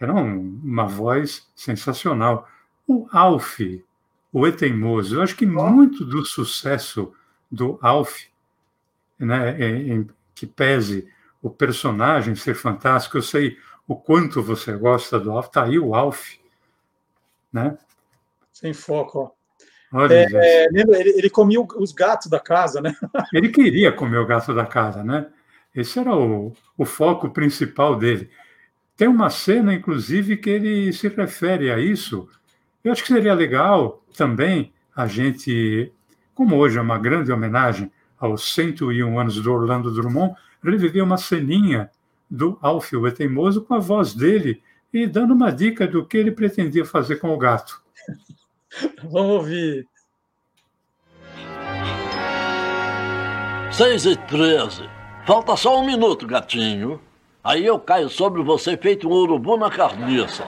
Era 0.00 0.14
um, 0.14 0.60
uma 0.62 0.86
voz 0.86 1.50
sensacional. 1.56 2.48
O 2.86 3.08
Alf, 3.10 3.58
o 4.32 4.46
Eteimoso, 4.46 5.16
eu 5.16 5.22
acho 5.22 5.36
que 5.36 5.46
muito 5.46 6.04
do 6.04 6.24
sucesso 6.24 7.12
do 7.50 7.78
Alf, 7.80 8.24
né, 9.18 9.58
em, 9.58 9.92
em, 9.92 10.10
que 10.34 10.46
pese 10.46 11.08
o 11.42 11.48
personagem 11.50 12.34
ser 12.34 12.54
fantástico, 12.54 13.16
eu 13.16 13.22
sei 13.22 13.56
o 13.86 13.96
quanto 13.96 14.42
você 14.42 14.72
gosta 14.76 15.18
do 15.18 15.30
Alf, 15.32 15.46
está 15.46 15.64
aí 15.64 15.78
o 15.78 15.94
Alf, 15.94 16.34
né? 17.52 17.78
Sem 18.52 18.74
foco, 18.74 19.18
ó. 19.20 19.38
Olha, 19.90 20.14
é, 20.14 20.66
ele, 20.66 21.10
ele, 21.16 21.30
comia 21.30 21.60
os 21.60 21.92
gatos 21.92 22.26
da 22.26 22.38
casa, 22.38 22.78
né? 22.78 22.94
Ele 23.32 23.48
queria 23.48 23.90
comer 23.90 24.18
o 24.18 24.26
gato 24.26 24.54
da 24.54 24.66
casa, 24.66 25.02
né? 25.02 25.28
Esse 25.74 25.98
era 25.98 26.14
o, 26.14 26.52
o 26.76 26.84
foco 26.84 27.30
principal 27.30 27.96
dele. 27.96 28.30
Tem 28.96 29.08
uma 29.08 29.30
cena, 29.30 29.72
inclusive, 29.72 30.36
que 30.36 30.50
ele 30.50 30.92
se 30.92 31.08
refere 31.08 31.70
a 31.70 31.78
isso. 31.78 32.28
Eu 32.88 32.92
acho 32.92 33.02
que 33.02 33.12
seria 33.12 33.34
legal 33.34 34.02
também 34.16 34.72
a 34.96 35.06
gente, 35.06 35.92
como 36.34 36.56
hoje 36.56 36.78
é 36.78 36.80
uma 36.80 36.96
grande 36.96 37.30
homenagem 37.30 37.92
aos 38.18 38.54
101 38.54 39.20
anos 39.20 39.38
do 39.38 39.52
Orlando 39.52 39.92
Drummond, 39.92 40.34
reviver 40.64 41.04
uma 41.04 41.18
ceninha 41.18 41.90
do 42.30 42.58
Alfio 42.62 43.04
o 43.04 43.12
Teimoso 43.12 43.60
com 43.60 43.74
a 43.74 43.78
voz 43.78 44.14
dele 44.14 44.62
e 44.90 45.06
dando 45.06 45.34
uma 45.34 45.52
dica 45.52 45.86
do 45.86 46.02
que 46.02 46.16
ele 46.16 46.30
pretendia 46.30 46.82
fazer 46.82 47.16
com 47.16 47.28
o 47.28 47.36
gato. 47.36 47.78
Vamos 49.04 49.32
ouvir. 49.32 49.86
6 53.70 54.06
e 54.06 54.16
13. 54.16 54.88
Falta 55.26 55.54
só 55.58 55.78
um 55.78 55.84
minuto, 55.84 56.26
gatinho. 56.26 56.98
Aí 57.44 57.66
eu 57.66 57.78
caio 57.78 58.08
sobre 58.08 58.42
você 58.42 58.78
feito 58.78 59.06
um 59.06 59.12
urubu 59.12 59.58
na 59.58 59.70
carniça. 59.70 60.46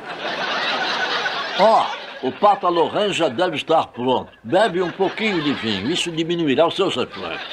Ó, 1.59 1.83
oh, 1.83 2.00
o 2.23 2.31
Pata 2.33 2.69
já 3.13 3.29
deve 3.29 3.57
estar 3.57 3.87
pronto. 3.89 4.33
Bebe 4.45 4.83
um 4.83 4.91
pouquinho 4.91 5.43
de 5.43 5.53
vinho, 5.55 5.91
isso 5.91 6.11
diminuirá 6.11 6.67
os 6.67 6.77
seus 6.77 6.95
reflexos. 6.97 7.49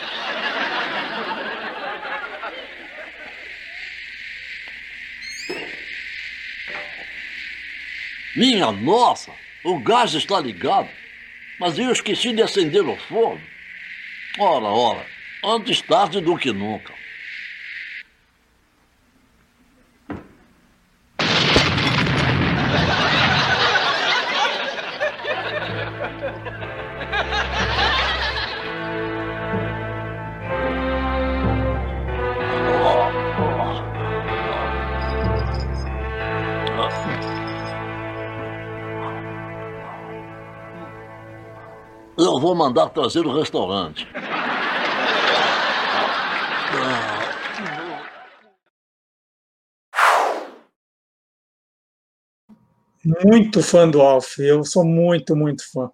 Minha 8.36 8.72
nossa, 8.72 9.32
o 9.64 9.80
gás 9.80 10.14
está 10.14 10.40
ligado, 10.40 10.90
mas 11.60 11.80
eu 11.80 11.92
esqueci 11.92 12.34
de 12.34 12.42
acender 12.44 12.86
o 12.88 12.96
forno. 12.96 13.42
Ora, 14.38 14.66
ora, 14.66 15.06
antes 15.44 15.82
tarde 15.82 16.22
do 16.22 16.38
que 16.38 16.52
nunca. 16.52 16.97
Vou 42.48 42.56
mandar 42.56 42.90
trazer 42.90 43.26
o 43.26 43.34
restaurante. 43.38 44.08
Muito 53.26 53.62
fã 53.62 53.90
do 53.90 54.02
Alf. 54.02 54.40
Eu 54.40 54.64
sou 54.64 54.86
muito, 54.86 55.36
muito 55.36 55.70
fã. 55.72 55.90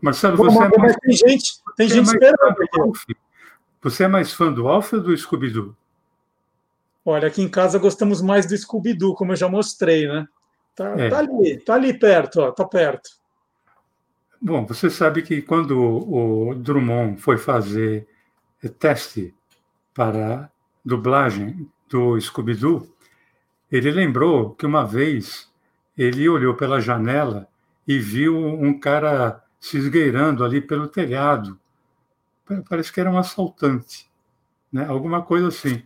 Marcelo, 0.00 0.36
você 0.36 0.58
é 0.58 0.78
mais... 0.78 0.96
tem 0.96 1.16
gente, 1.16 1.52
tem 1.76 1.88
gente 1.88 2.10
é 2.10 2.12
esperando. 2.12 2.92
Você 3.82 4.04
é 4.04 4.08
mais 4.08 4.32
fã 4.32 4.52
do 4.52 4.68
Alf 4.68 4.92
ou 4.92 5.00
do 5.00 5.16
Scooby-Doo? 5.16 5.74
Olha, 7.04 7.28
aqui 7.28 7.40
em 7.40 7.48
casa 7.48 7.78
gostamos 7.78 8.20
mais 8.20 8.46
do 8.46 8.56
Scooby-Doo, 8.56 9.14
como 9.14 9.32
eu 9.32 9.36
já 9.36 9.48
mostrei, 9.48 10.08
né? 10.08 10.26
Tá, 10.74 10.94
É. 10.98 11.08
tá 11.08 11.18
ali, 11.18 11.60
tá 11.64 11.74
ali 11.74 11.98
perto, 11.98 12.40
ó, 12.40 12.50
tá 12.50 12.64
perto. 12.64 13.10
Bom, 14.40 14.66
você 14.66 14.90
sabe 14.90 15.22
que 15.22 15.40
quando 15.42 15.78
o 15.78 16.54
Drummond 16.54 17.20
foi 17.20 17.38
fazer 17.38 18.06
teste 18.78 19.34
para 19.94 20.50
dublagem 20.84 21.68
do 21.88 22.20
Scooby-Doo, 22.20 22.88
ele 23.72 23.90
lembrou 23.92 24.54
que 24.54 24.66
uma 24.66 24.84
vez 24.86 25.50
ele 25.98 26.28
olhou 26.28 26.54
pela 26.54 26.80
janela 26.80 27.48
e 27.88 27.98
viu 27.98 28.36
um 28.38 28.78
cara 28.78 29.42
se 29.60 29.78
esgueirando 29.78 30.44
ali 30.44 30.60
pelo 30.60 30.88
telhado. 30.88 31.58
Pa- 32.46 32.62
Parece 32.68 32.92
que 32.92 33.00
era 33.00 33.10
um 33.10 33.18
assaltante, 33.18 34.10
né? 34.72 34.86
alguma 34.88 35.22
coisa 35.22 35.48
assim. 35.48 35.82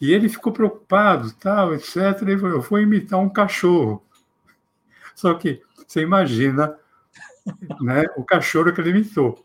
E 0.00 0.12
ele 0.12 0.28
ficou 0.28 0.52
preocupado, 0.52 1.32
tal, 1.34 1.74
etc. 1.74 2.30
E 2.30 2.34
eu 2.34 2.60
vou 2.62 2.80
imitar 2.80 3.20
um 3.20 3.30
cachorro. 3.30 4.02
Só 5.14 5.34
que 5.34 5.62
você 5.86 6.00
imagina 6.02 6.76
né, 7.80 8.04
o 8.16 8.24
cachorro 8.24 8.72
que 8.72 8.80
ele 8.80 8.90
imitou. 8.90 9.44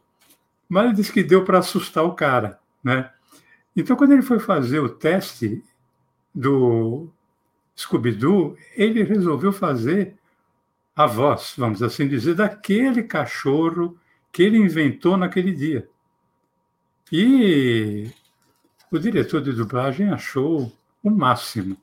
Mas 0.67 0.85
ele 0.85 0.93
disse 0.93 1.11
que 1.11 1.23
deu 1.23 1.43
para 1.43 1.59
assustar 1.59 2.03
o 2.03 2.13
cara. 2.13 2.59
Né? 2.83 3.09
Então, 3.75 3.95
quando 3.95 4.11
ele 4.11 4.21
foi 4.21 4.39
fazer 4.39 4.79
o 4.79 4.89
teste 4.89 5.63
do 6.33 7.09
Scooby-Doo, 7.75 8.57
ele 8.75 9.03
resolveu 9.03 9.51
fazer 9.51 10.15
a 10.95 11.05
voz, 11.05 11.53
vamos 11.57 11.81
assim 11.81 12.07
dizer, 12.07 12.35
daquele 12.35 13.03
cachorro 13.03 13.97
que 14.31 14.43
ele 14.43 14.57
inventou 14.57 15.17
naquele 15.17 15.53
dia. 15.53 15.87
E 17.11 18.11
o 18.91 18.99
diretor 18.99 19.41
de 19.41 19.53
dublagem 19.53 20.09
achou 20.09 20.71
o 21.03 21.09
máximo. 21.09 21.77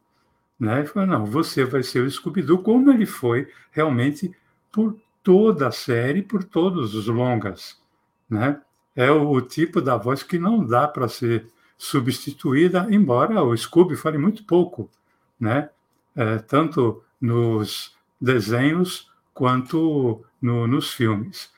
Né? 0.59 0.83
E 0.83 0.87
falou: 0.87 1.09
não, 1.09 1.27
você 1.27 1.65
vai 1.65 1.83
ser 1.83 2.01
o 2.01 2.11
Scooby-Doo, 2.11 2.63
como 2.63 2.93
ele 2.93 3.07
foi 3.07 3.51
realmente 3.73 4.31
por 4.71 4.97
toda 5.27 5.67
a 5.67 5.73
série, 5.73 6.23
por 6.23 6.45
todos 6.45 6.95
os 6.95 7.09
longas. 7.09 7.83
Né? 8.31 8.61
É 8.95 9.11
o 9.11 9.41
tipo 9.41 9.81
da 9.81 9.97
voz 9.97 10.23
que 10.23 10.39
não 10.39 10.65
dá 10.65 10.87
para 10.87 11.09
ser 11.09 11.49
substituída, 11.77 12.87
embora 12.91 13.43
o 13.43 13.55
Scooby 13.57 13.97
fale 13.97 14.19
muito 14.19 14.45
pouco, 14.45 14.89
né? 15.39 15.69
É, 16.15 16.39
tanto 16.39 17.03
nos 17.21 17.97
desenhos 18.21 19.11
quanto 19.35 20.25
no, 20.41 20.69
nos 20.69 20.93
filmes. 20.93 21.51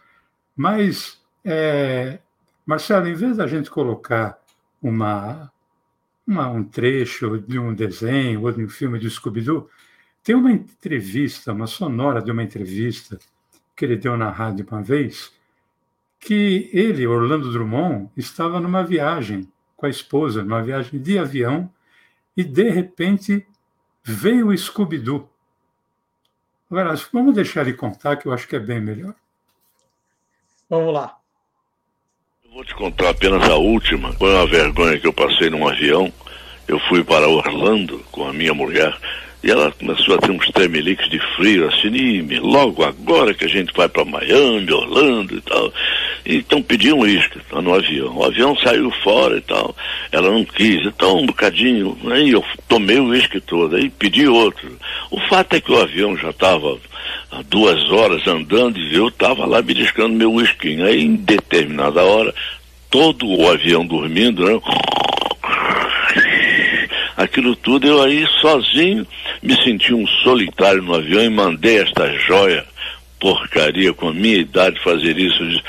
Mas, 0.57 1.21
é, 1.45 2.21
Marcelo, 2.65 3.07
em 3.07 3.15
vez 3.15 3.37
da 3.37 3.47
gente 3.47 3.71
colocar 3.71 4.41
uma, 4.83 5.53
uma, 6.27 6.49
um 6.49 6.65
trecho 6.65 7.39
de 7.39 7.59
um 7.59 7.75
desenho 7.75 8.45
ou 8.45 8.51
de 8.51 8.65
um 8.65 8.69
filme 8.69 8.99
do 8.99 9.11
Scooby-Doo, 9.11 9.69
tem 10.25 10.35
uma 10.35 10.51
entrevista, 10.51 11.53
uma 11.53 11.67
sonora 11.67 12.23
de 12.23 12.33
uma 12.33 12.43
entrevista 12.43 13.19
que 13.79 13.85
ele 13.85 13.97
deu 13.97 14.17
na 14.17 14.29
rádio 14.29 14.67
uma 14.69 14.83
vez, 14.83 15.33
que 16.19 16.69
ele, 16.73 17.07
Orlando 17.07 17.53
Drummond, 17.53 18.11
estava 18.17 18.59
numa 18.59 18.83
viagem 18.83 19.49
com 19.77 19.87
a 19.87 19.89
esposa, 19.89 20.43
numa 20.43 20.61
viagem 20.61 21.01
de 21.01 21.17
avião, 21.17 21.71
e 22.37 22.43
de 22.43 22.69
repente 22.71 23.47
veio 24.03 24.49
o 24.49 24.59
Scooby-Doo. 24.59 25.31
Agora, 26.69 26.93
vamos 27.13 27.37
deixar 27.37 27.61
ele 27.61 27.73
contar, 27.73 28.17
que 28.17 28.27
eu 28.27 28.33
acho 28.33 28.49
que 28.49 28.57
é 28.57 28.59
bem 28.59 28.81
melhor. 28.81 29.15
Vamos 30.69 30.93
lá. 30.93 31.17
Eu 32.45 32.51
vou 32.51 32.65
te 32.65 32.75
contar 32.75 33.11
apenas 33.11 33.49
a 33.49 33.55
última. 33.55 34.13
Foi 34.15 34.35
uma 34.35 34.47
vergonha 34.47 34.99
que 34.99 35.07
eu 35.07 35.13
passei 35.13 35.49
num 35.51 35.69
avião. 35.69 36.13
Eu 36.67 36.81
fui 36.81 37.05
para 37.05 37.29
Orlando 37.29 38.01
com 38.11 38.27
a 38.27 38.33
minha 38.33 38.53
mulher 38.53 38.93
e 39.43 39.51
ela 39.51 39.71
começou 39.71 40.17
a 40.17 40.19
ter 40.19 40.31
uns 40.31 40.49
tremeliques 40.49 41.09
de 41.09 41.19
frio, 41.37 41.69
assim, 41.69 42.27
logo 42.41 42.83
agora 42.83 43.33
que 43.33 43.45
a 43.45 43.49
gente 43.49 43.73
vai 43.73 43.89
para 43.89 44.05
Miami, 44.05 44.73
Orlando 44.73 45.37
e 45.37 45.41
tal. 45.41 45.73
Então 46.27 46.61
pedi 46.61 46.93
um 46.93 47.01
uísque 47.01 47.39
tá, 47.49 47.63
no 47.63 47.73
avião. 47.73 48.17
O 48.17 48.25
avião 48.25 48.57
saiu 48.57 48.91
fora 49.03 49.39
e 49.39 49.41
tal. 49.41 49.75
Ela 50.11 50.31
não 50.31 50.45
quis, 50.45 50.85
então 50.85 51.19
um 51.19 51.27
bocadinho. 51.27 51.97
Aí 52.11 52.31
eu 52.31 52.45
tomei 52.67 52.99
o 52.99 53.07
uísque 53.07 53.41
todo, 53.41 53.77
aí 53.77 53.89
pedi 53.89 54.27
outro. 54.27 54.77
O 55.11 55.21
fato 55.29 55.55
é 55.55 55.61
que 55.61 55.73
o 55.73 55.81
avião 55.81 56.17
já 56.17 56.31
estava 56.31 56.77
duas 57.49 57.91
horas 57.91 58.27
andando 58.27 58.79
e 58.79 58.95
eu 58.95 59.09
estava 59.09 59.47
lá 59.47 59.63
beliscando 59.63 60.17
meu 60.17 60.33
uísquinho. 60.33 60.85
Aí 60.85 61.03
em 61.03 61.15
determinada 61.15 62.03
hora, 62.03 62.35
todo 62.91 63.27
o 63.27 63.49
avião 63.49 63.87
dormindo, 63.87 64.45
né? 64.45 64.61
Aquilo 67.19 67.57
tudo, 67.57 67.85
eu 67.85 68.01
aí 68.01 68.25
sozinho 68.41 69.05
me 69.43 69.53
senti 69.65 69.93
um 69.93 70.07
solitário 70.23 70.81
no 70.81 70.95
avião 70.95 71.21
e 71.21 71.29
mandei 71.29 71.83
esta 71.83 72.09
joia, 72.17 72.65
porcaria, 73.19 73.93
com 73.93 74.11
a 74.11 74.15
minha 74.15 74.37
idade 74.37 74.81
fazer 74.85 75.19
isso. 75.19 75.43
Eu 75.43 75.49
disse, 75.49 75.65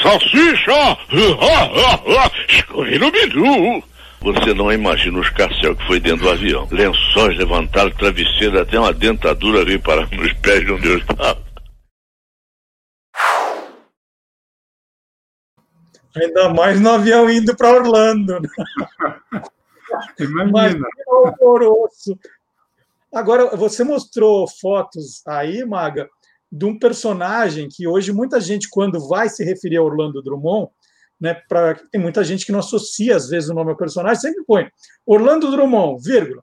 Salsicha! 0.00 0.96
Escorri 2.48 3.00
no 3.00 3.10
bidu! 3.10 3.82
Você 4.20 4.54
não 4.54 4.72
imagina 4.72 5.18
os 5.18 5.28
carcel 5.30 5.74
que 5.74 5.86
foi 5.88 5.98
dentro 5.98 6.24
do 6.24 6.30
avião. 6.30 6.68
Lençóis 6.70 7.36
levantaram, 7.36 7.90
travesseiro, 7.90 8.60
até 8.60 8.78
uma 8.78 8.92
dentadura 8.92 9.64
veio 9.64 9.80
parar 9.80 10.08
nos 10.12 10.32
pés 10.34 10.64
de 10.64 10.70
onde 10.70 10.86
eu 10.88 10.98
estava. 10.98 11.44
Ainda 16.16 16.48
mais 16.50 16.80
no 16.80 16.90
avião 16.90 17.28
indo 17.28 17.56
para 17.56 17.72
Orlando. 17.72 18.40
Imagina. 20.18 20.86
Horroroso. 21.06 22.18
Agora, 23.12 23.56
você 23.56 23.82
mostrou 23.84 24.46
fotos 24.48 25.22
aí, 25.26 25.64
Maga, 25.64 26.08
de 26.50 26.64
um 26.64 26.78
personagem 26.78 27.68
que 27.68 27.86
hoje 27.86 28.12
muita 28.12 28.40
gente, 28.40 28.68
quando 28.68 29.08
vai 29.08 29.28
se 29.28 29.44
referir 29.44 29.76
a 29.76 29.82
Orlando 29.82 30.22
Drummond, 30.22 30.70
né, 31.20 31.34
pra, 31.48 31.74
tem 31.90 32.00
muita 32.00 32.22
gente 32.22 32.44
que 32.44 32.52
não 32.52 32.58
associa, 32.58 33.16
às 33.16 33.28
vezes, 33.28 33.48
o 33.48 33.54
nome 33.54 33.70
ao 33.70 33.76
personagem, 33.76 34.20
sempre 34.20 34.44
põe 34.44 34.68
Orlando 35.06 35.50
Drummond, 35.50 36.02
vírgula, 36.02 36.42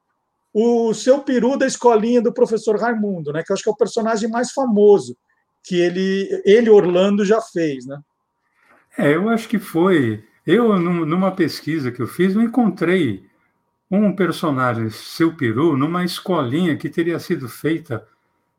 o 0.54 0.94
seu 0.94 1.20
peru 1.20 1.58
da 1.58 1.68
escolinha 1.68 2.22
do 2.22 2.34
professor 2.34 2.80
Raimundo, 2.80 3.32
né, 3.32 3.44
que 3.44 3.52
eu 3.52 3.54
acho 3.54 3.64
que 3.64 3.70
é 3.70 3.72
o 3.72 3.78
personagem 3.78 4.30
mais 4.30 4.52
famoso 4.52 5.16
que 5.64 5.80
ele, 5.80 6.42
ele 6.46 6.70
Orlando, 6.70 7.24
já 7.24 7.42
fez. 7.42 7.86
Né? 7.86 8.00
É, 8.98 9.16
eu 9.16 9.30
acho 9.30 9.48
que 9.48 9.58
foi. 9.58 10.24
Eu, 10.46 10.78
numa 10.78 11.32
pesquisa 11.32 11.92
que 11.92 12.02
eu 12.02 12.08
fiz, 12.08 12.36
eu 12.36 12.42
encontrei 12.42 13.24
um 13.98 14.16
personagem, 14.16 14.90
seu 14.90 15.36
peru, 15.36 15.78
numa 15.78 16.04
escolinha 16.04 16.76
que 16.76 16.90
teria 16.90 17.20
sido 17.20 17.48
feita 17.48 18.08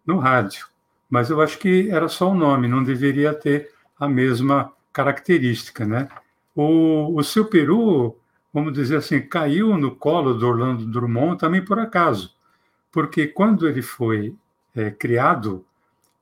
no 0.06 0.18
rádio. 0.18 0.66
Mas 1.10 1.30
eu 1.30 1.40
acho 1.40 1.58
que 1.58 1.90
era 1.90 2.08
só 2.08 2.30
o 2.30 2.34
nome, 2.34 2.68
não 2.68 2.82
deveria 2.82 3.34
ter 3.34 3.72
a 3.98 4.08
mesma 4.08 4.72
característica, 4.92 5.84
né? 5.84 6.08
O, 6.54 7.18
o 7.18 7.22
seu 7.24 7.46
peru, 7.46 8.16
vamos 8.52 8.72
dizer 8.72 8.96
assim, 8.96 9.20
caiu 9.20 9.76
no 9.76 9.96
colo 9.96 10.34
do 10.34 10.46
Orlando 10.46 10.86
Drummond 10.86 11.38
também 11.38 11.64
por 11.64 11.78
acaso, 11.78 12.34
porque 12.92 13.26
quando 13.26 13.68
ele 13.68 13.82
foi 13.82 14.36
é, 14.74 14.90
criado, 14.90 15.64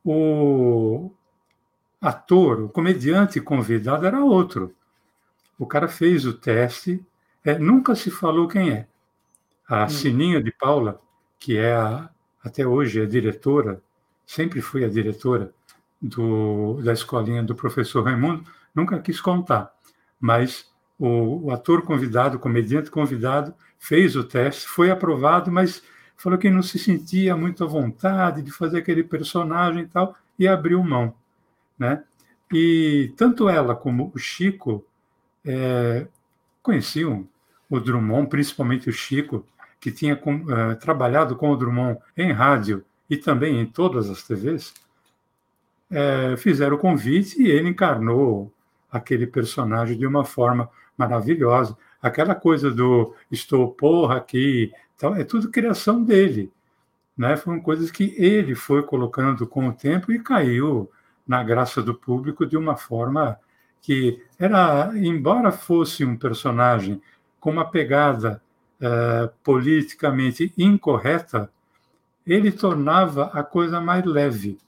o 0.04 1.10
ator, 2.00 2.62
o 2.62 2.68
comediante 2.68 3.40
convidado 3.40 4.06
era 4.06 4.24
outro. 4.24 4.74
O 5.58 5.66
cara 5.66 5.86
fez 5.86 6.24
o 6.24 6.32
teste, 6.32 7.04
é, 7.44 7.58
nunca 7.58 7.94
se 7.94 8.10
falou 8.10 8.48
quem 8.48 8.70
é. 8.70 8.86
A 9.68 9.88
Sininho 9.88 10.42
de 10.42 10.52
Paula, 10.52 11.00
que 11.38 11.56
é 11.56 11.74
a, 11.74 12.10
até 12.44 12.66
hoje 12.66 13.00
a 13.00 13.06
diretora, 13.06 13.82
sempre 14.26 14.60
foi 14.60 14.84
a 14.84 14.88
diretora 14.88 15.52
do, 16.00 16.80
da 16.82 16.92
escolinha 16.92 17.42
do 17.42 17.54
professor 17.54 18.04
Raimundo, 18.04 18.44
nunca 18.74 18.98
quis 18.98 19.20
contar. 19.20 19.72
Mas 20.20 20.70
o, 20.98 21.46
o, 21.46 21.50
ator 21.50 21.82
convidado, 21.82 22.36
o 22.36 22.40
comediante 22.40 22.90
convidado, 22.90 23.54
fez 23.78 24.16
o 24.16 24.24
teste, 24.24 24.66
foi 24.68 24.90
aprovado, 24.90 25.50
mas 25.50 25.82
falou 26.16 26.38
que 26.38 26.50
não 26.50 26.62
se 26.62 26.78
sentia 26.78 27.36
muito 27.36 27.64
à 27.64 27.66
vontade 27.66 28.42
de 28.42 28.52
fazer 28.52 28.78
aquele 28.78 29.02
personagem 29.02 29.82
e 29.82 29.86
tal, 29.86 30.14
e 30.38 30.46
abriu 30.46 30.82
mão. 30.82 31.14
Né? 31.78 32.02
E 32.52 33.12
tanto 33.16 33.48
ela 33.48 33.74
como 33.74 34.12
o 34.14 34.18
Chico 34.18 34.84
é, 35.44 36.06
conheciam 36.62 37.28
o 37.72 37.80
Drummond, 37.80 38.28
principalmente 38.28 38.90
o 38.90 38.92
Chico, 38.92 39.46
que 39.80 39.90
tinha 39.90 40.14
uh, 40.14 40.76
trabalhado 40.78 41.34
com 41.34 41.50
o 41.50 41.56
Drummond 41.56 41.98
em 42.14 42.30
rádio 42.30 42.84
e 43.08 43.16
também 43.16 43.58
em 43.58 43.64
todas 43.64 44.10
as 44.10 44.22
TVs, 44.22 44.74
é, 45.90 46.36
fizeram 46.36 46.76
o 46.76 46.78
convite 46.78 47.42
e 47.42 47.50
ele 47.50 47.70
encarnou 47.70 48.52
aquele 48.90 49.26
personagem 49.26 49.96
de 49.96 50.06
uma 50.06 50.24
forma 50.24 50.68
maravilhosa. 50.96 51.76
Aquela 52.00 52.34
coisa 52.34 52.70
do 52.70 53.14
estou 53.30 53.70
porra 53.70 54.16
aqui, 54.16 54.70
tal, 54.98 55.14
é 55.14 55.24
tudo 55.24 55.50
criação 55.50 56.02
dele. 56.02 56.52
Né? 57.16 57.36
Foram 57.36 57.60
coisas 57.60 57.90
que 57.90 58.14
ele 58.18 58.54
foi 58.54 58.82
colocando 58.82 59.46
com 59.46 59.68
o 59.68 59.72
tempo 59.72 60.12
e 60.12 60.18
caiu 60.18 60.90
na 61.26 61.42
graça 61.42 61.82
do 61.82 61.94
público 61.94 62.46
de 62.46 62.56
uma 62.56 62.76
forma 62.76 63.38
que 63.80 64.22
era, 64.38 64.92
embora 64.94 65.50
fosse 65.50 66.04
um 66.04 66.16
personagem 66.16 67.00
com 67.42 67.50
uma 67.50 67.68
pegada 67.68 68.40
é, 68.80 69.28
politicamente 69.42 70.54
incorreta, 70.56 71.50
ele 72.24 72.52
tornava 72.52 73.32
a 73.34 73.42
coisa 73.42 73.80
mais 73.80 74.04
leve, 74.04 74.58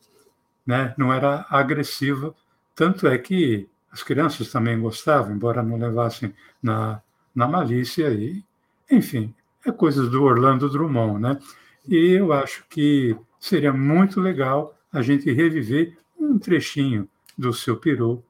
né? 0.67 0.93
não 0.99 1.13
era 1.13 1.47
agressiva. 1.49 2.35
Tanto 2.75 3.07
é 3.07 3.17
que 3.17 3.69
as 3.93 4.03
crianças 4.03 4.51
também 4.51 4.81
gostavam, 4.81 5.37
embora 5.37 5.63
não 5.63 5.79
levassem 5.79 6.35
na, 6.61 7.01
na 7.33 7.47
malícia. 7.47 8.09
E, 8.11 8.43
enfim, 8.91 9.33
é 9.65 9.71
coisas 9.71 10.11
do 10.11 10.25
Orlando 10.25 10.69
Drummond. 10.69 11.23
Né? 11.23 11.39
E 11.87 12.15
eu 12.15 12.33
acho 12.33 12.67
que 12.69 13.17
seria 13.39 13.73
muito 13.73 14.21
legal 14.21 14.77
a 14.93 15.01
gente 15.01 15.33
reviver 15.33 15.97
um 16.19 16.41
trechinho 16.41 17.09
do 17.39 17.53
seu 17.53 17.77
peru 17.77 18.21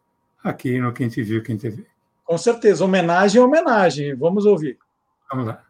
aqui 0.42 0.78
no 0.78 0.92
Quem 0.92 1.08
Te 1.08 1.22
Viu, 1.22 1.42
Quem 1.42 1.56
Te 1.56 1.70
Vê. 1.70 1.93
Com 2.24 2.38
certeza, 2.38 2.84
homenagem 2.84 3.40
é 3.40 3.44
homenagem. 3.44 4.14
Vamos 4.14 4.46
ouvir. 4.46 4.78
Vamos 5.30 5.46
lá. 5.46 5.62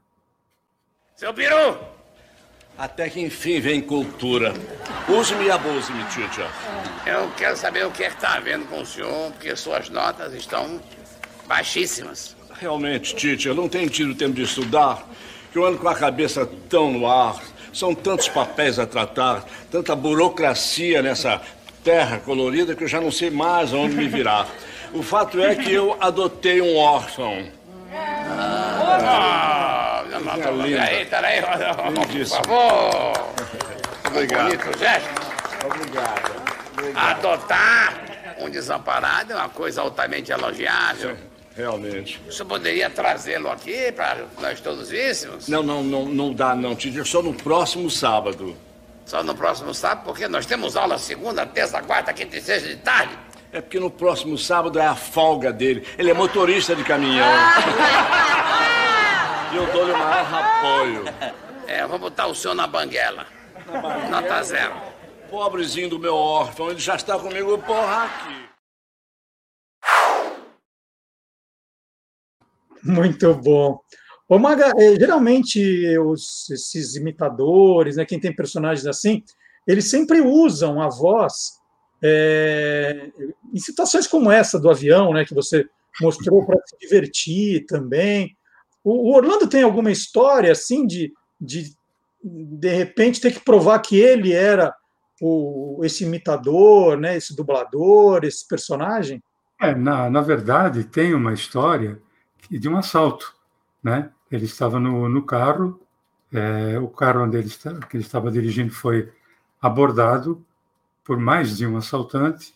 Seu 1.16 1.32
peru! 1.34 1.78
Até 2.76 3.08
que 3.08 3.20
enfim 3.20 3.60
vem 3.60 3.80
cultura. 3.80 4.52
Use-me 5.08 5.44
e 5.44 5.50
abuse-me, 5.50 6.02
Tchutcha. 6.04 6.48
Eu 7.06 7.30
quero 7.36 7.56
saber 7.56 7.86
o 7.86 7.90
que 7.90 8.02
é 8.02 8.08
que 8.08 8.16
está 8.16 8.34
havendo 8.34 8.66
com 8.66 8.80
o 8.80 8.86
senhor, 8.86 9.30
porque 9.32 9.54
suas 9.54 9.88
notas 9.88 10.32
estão 10.32 10.80
baixíssimas. 11.46 12.36
Realmente, 12.58 13.14
Tite, 13.14 13.46
eu 13.46 13.54
não 13.54 13.68
tenho 13.68 13.88
tido 13.88 14.14
tempo 14.14 14.34
de 14.34 14.42
estudar, 14.42 15.06
que 15.52 15.58
eu 15.58 15.64
ando 15.64 15.78
com 15.78 15.88
a 15.88 15.94
cabeça 15.94 16.48
tão 16.68 16.92
no 16.92 17.06
ar. 17.06 17.40
São 17.72 17.94
tantos 17.94 18.28
papéis 18.28 18.78
a 18.78 18.86
tratar, 18.86 19.44
tanta 19.70 19.94
burocracia 19.94 21.02
nessa 21.02 21.40
terra 21.82 22.18
colorida 22.18 22.74
que 22.74 22.84
eu 22.84 22.88
já 22.88 23.00
não 23.00 23.10
sei 23.10 23.30
mais 23.30 23.72
aonde 23.72 23.94
me 23.94 24.08
virar. 24.08 24.48
O 24.94 25.02
fato 25.02 25.40
é 25.40 25.56
que 25.56 25.72
eu 25.72 25.96
adotei 26.00 26.62
um 26.62 26.76
órfão. 26.76 27.44
Ah, 27.92 30.04
não, 30.08 30.20
não, 30.20 30.38
peraí, 30.38 31.04
peraí, 31.06 31.42
por 31.42 32.26
favor. 32.26 33.12
Obrigado. 34.06 34.44
Bonito 34.44 34.78
gesto. 34.78 35.08
Obrigado. 35.66 36.44
Adotar 36.94 38.36
um 38.38 38.48
desamparado 38.48 39.32
é 39.32 39.36
uma 39.36 39.48
coisa 39.48 39.82
altamente 39.82 40.30
elogiável. 40.30 41.16
Realmente. 41.56 42.20
O 42.28 42.32
senhor 42.32 42.46
poderia 42.46 42.88
trazê-lo 42.88 43.50
aqui 43.50 43.90
para 43.90 44.26
nós 44.40 44.60
todos 44.60 44.90
víssemos? 44.90 45.48
Não, 45.48 45.62
não, 45.62 45.82
não, 45.82 46.04
não 46.06 46.32
dá, 46.32 46.54
não, 46.54 46.76
Tite. 46.76 47.04
Só 47.04 47.20
no 47.20 47.34
próximo 47.34 47.90
sábado. 47.90 48.56
Só 49.04 49.22
no 49.22 49.34
próximo 49.34 49.74
sábado, 49.74 50.04
porque 50.04 50.28
nós 50.28 50.46
temos 50.46 50.76
aula 50.76 50.98
segunda, 50.98 51.44
terça, 51.44 51.82
quarta, 51.82 52.12
quinta 52.12 52.36
e 52.36 52.40
sexta 52.40 52.68
de 52.68 52.76
tarde. 52.76 53.18
É 53.54 53.60
porque 53.60 53.78
no 53.78 53.88
próximo 53.88 54.36
sábado 54.36 54.80
é 54.80 54.84
a 54.84 54.96
folga 54.96 55.52
dele. 55.52 55.86
Ele 55.96 56.10
é 56.10 56.14
motorista 56.14 56.74
de 56.74 56.82
caminhão. 56.82 57.24
E 59.52 59.56
eu 59.56 59.72
dou-lhe 59.72 59.92
o 59.92 59.96
maior 59.96 60.34
apoio. 60.34 61.04
É, 61.68 61.82
eu 61.82 61.88
vou 61.88 61.96
botar 61.96 62.26
o 62.26 62.34
senhor 62.34 62.54
na 62.54 62.66
banguela. 62.66 63.24
Nota 64.10 64.42
zero. 64.42 64.74
Pobrezinho 65.30 65.90
do 65.90 65.96
meu 65.96 66.16
órfão, 66.16 66.72
ele 66.72 66.80
já 66.80 66.96
está 66.96 67.16
comigo, 67.16 67.56
porra, 67.58 68.06
aqui. 68.06 68.48
Muito 72.82 73.32
bom. 73.36 73.78
Ô, 74.28 74.40
Maga, 74.40 74.72
eh, 74.76 74.96
geralmente 74.98 75.96
os, 76.00 76.50
esses 76.50 76.96
imitadores, 76.96 77.94
né, 77.94 78.04
quem 78.04 78.18
tem 78.18 78.34
personagens 78.34 78.88
assim, 78.88 79.22
eles 79.68 79.88
sempre 79.88 80.20
usam 80.20 80.82
a 80.82 80.88
voz 80.88 81.62
é, 82.02 83.10
em 83.52 83.58
situações 83.58 84.06
como 84.06 84.30
essa 84.30 84.58
do 84.58 84.70
avião, 84.70 85.12
né, 85.12 85.24
que 85.24 85.34
você 85.34 85.66
mostrou 86.00 86.44
para 86.44 86.60
se 86.66 86.76
divertir 86.78 87.66
também. 87.66 88.36
O, 88.82 89.10
o, 89.10 89.16
Orlando 89.16 89.48
tem 89.48 89.62
alguma 89.62 89.90
história 89.90 90.52
assim 90.52 90.86
de, 90.86 91.12
de 91.40 91.72
de 92.26 92.74
repente 92.74 93.20
ter 93.20 93.32
que 93.32 93.40
provar 93.40 93.78
que 93.80 94.00
ele 94.00 94.32
era 94.32 94.74
o, 95.20 95.80
esse 95.84 96.04
imitador, 96.04 96.96
né, 96.96 97.16
esse 97.16 97.36
dublador, 97.36 98.24
esse 98.24 98.48
personagem? 98.48 99.22
É, 99.60 99.74
na, 99.74 100.08
na 100.08 100.20
verdade, 100.20 100.84
tem 100.84 101.14
uma 101.14 101.34
história 101.34 102.00
de 102.50 102.68
um 102.68 102.76
assalto. 102.76 103.34
Né? 103.82 104.10
Ele 104.30 104.46
estava 104.46 104.80
no, 104.80 105.08
no 105.08 105.22
carro, 105.22 105.80
é, 106.32 106.78
o 106.78 106.88
carro 106.88 107.24
onde 107.24 107.36
ele, 107.36 107.46
está, 107.46 107.74
que 107.80 107.96
ele 107.96 108.04
estava 108.04 108.30
dirigindo 108.30 108.72
foi 108.72 109.12
abordado 109.60 110.44
por 111.04 111.18
mais 111.18 111.56
de 111.56 111.66
um 111.66 111.76
assaltante, 111.76 112.54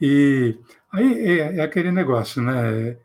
e 0.00 0.58
aí 0.92 1.40
é, 1.40 1.56
é 1.58 1.62
aquele 1.62 1.90
negócio, 1.90 2.42
né? 2.42 2.96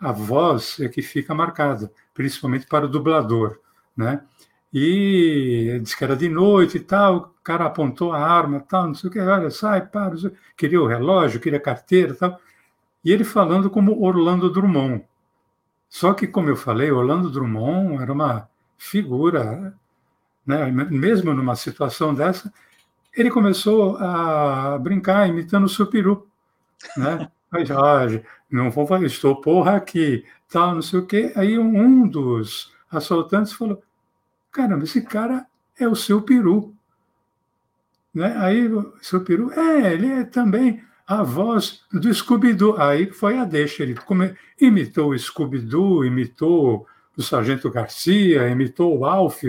A 0.00 0.12
voz 0.12 0.78
é 0.80 0.88
que 0.88 1.02
fica 1.02 1.34
marcada, 1.34 1.90
principalmente 2.14 2.66
para 2.66 2.86
o 2.86 2.88
dublador, 2.88 3.58
né? 3.96 4.22
E 4.72 5.78
disse 5.82 5.96
que 5.96 6.04
era 6.04 6.16
de 6.16 6.28
noite 6.28 6.76
e 6.76 6.80
tal, 6.80 7.16
o 7.16 7.42
cara 7.42 7.64
apontou 7.66 8.12
a 8.12 8.20
arma, 8.20 8.60
tal, 8.60 8.88
não 8.88 8.94
sei 8.94 9.08
o 9.08 9.12
que, 9.12 9.18
olha, 9.18 9.50
sai, 9.50 9.86
para, 9.86 10.14
queria 10.56 10.80
o 10.80 10.86
relógio, 10.86 11.40
queria 11.40 11.58
a 11.58 11.62
carteira, 11.62 12.14
tal. 12.14 12.38
E 13.04 13.12
ele 13.12 13.24
falando 13.24 13.70
como 13.70 14.02
Orlando 14.02 14.50
Drummond. 14.50 15.04
Só 15.88 16.12
que, 16.12 16.26
como 16.26 16.50
eu 16.50 16.56
falei, 16.56 16.90
Orlando 16.92 17.30
Drummond 17.30 18.02
era 18.02 18.12
uma 18.12 18.48
figura, 18.76 19.74
né? 20.46 20.70
mesmo 20.70 21.32
numa 21.34 21.56
situação 21.56 22.14
dessa, 22.14 22.52
ele 23.16 23.30
começou 23.30 23.96
a 23.96 24.78
brincar 24.78 25.28
imitando 25.28 25.64
o 25.64 25.68
seu 25.68 25.86
peru. 25.86 26.28
Né? 26.96 27.28
Mas, 27.50 27.70
ah, 27.70 28.06
não 28.50 28.70
vou 28.70 28.86
falar, 28.86 29.04
estou 29.04 29.40
porra 29.40 29.76
aqui, 29.76 30.24
tal, 30.48 30.74
não 30.74 30.82
sei 30.82 30.98
o 30.98 31.06
quê. 31.06 31.32
Aí 31.34 31.58
um 31.58 32.06
dos 32.06 32.72
assaltantes 32.90 33.52
falou, 33.52 33.82
caramba, 34.52 34.84
esse 34.84 35.00
cara 35.02 35.46
é 35.78 35.88
o 35.88 35.96
seu 35.96 36.22
peru. 36.22 36.74
Né? 38.14 38.34
Aí 38.36 38.66
o 38.66 38.94
seu 39.00 39.22
peru, 39.22 39.52
é, 39.52 39.92
ele 39.92 40.12
é 40.12 40.24
também 40.24 40.82
a 41.06 41.22
voz 41.22 41.82
do 41.90 42.12
Scooby-Doo. 42.12 42.76
Aí 42.76 43.10
foi 43.10 43.38
a 43.38 43.44
deixa. 43.44 43.82
Ele 43.82 43.94
come... 43.94 44.34
imitou 44.60 45.10
o 45.10 45.18
Scooby-Doo, 45.18 46.04
imitou 46.04 46.86
o 47.16 47.22
Sargento 47.22 47.70
Garcia, 47.70 48.48
imitou 48.48 48.98
o 48.98 49.04
Alf, 49.06 49.42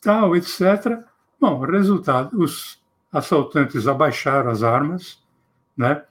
tal, 0.00 0.36
etc. 0.36 1.02
Bom, 1.42 1.58
resultado, 1.58 2.40
os 2.40 2.80
assaltantes 3.10 3.88
abaixaram 3.88 4.48
as 4.48 4.62
armas, 4.62 5.20
né? 5.76 6.04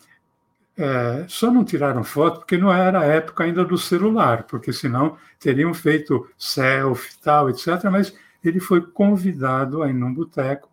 É, 0.75 1.25
só 1.29 1.49
não 1.49 1.63
tiraram 1.63 2.03
foto 2.03 2.39
porque 2.39 2.57
não 2.57 2.69
era 2.69 2.99
a 2.99 3.05
época 3.05 3.45
ainda 3.45 3.63
do 3.63 3.77
celular, 3.77 4.43
porque 4.43 4.73
senão 4.73 5.17
teriam 5.39 5.73
feito 5.73 6.29
selfie, 6.37 7.17
tal, 7.21 7.49
etc. 7.49 7.81
Mas 7.89 8.13
ele 8.43 8.59
foi 8.59 8.81
convidado 8.81 9.81
a 9.81 9.87
ir 9.89 9.93
num 9.93 10.13
boteco 10.13 10.69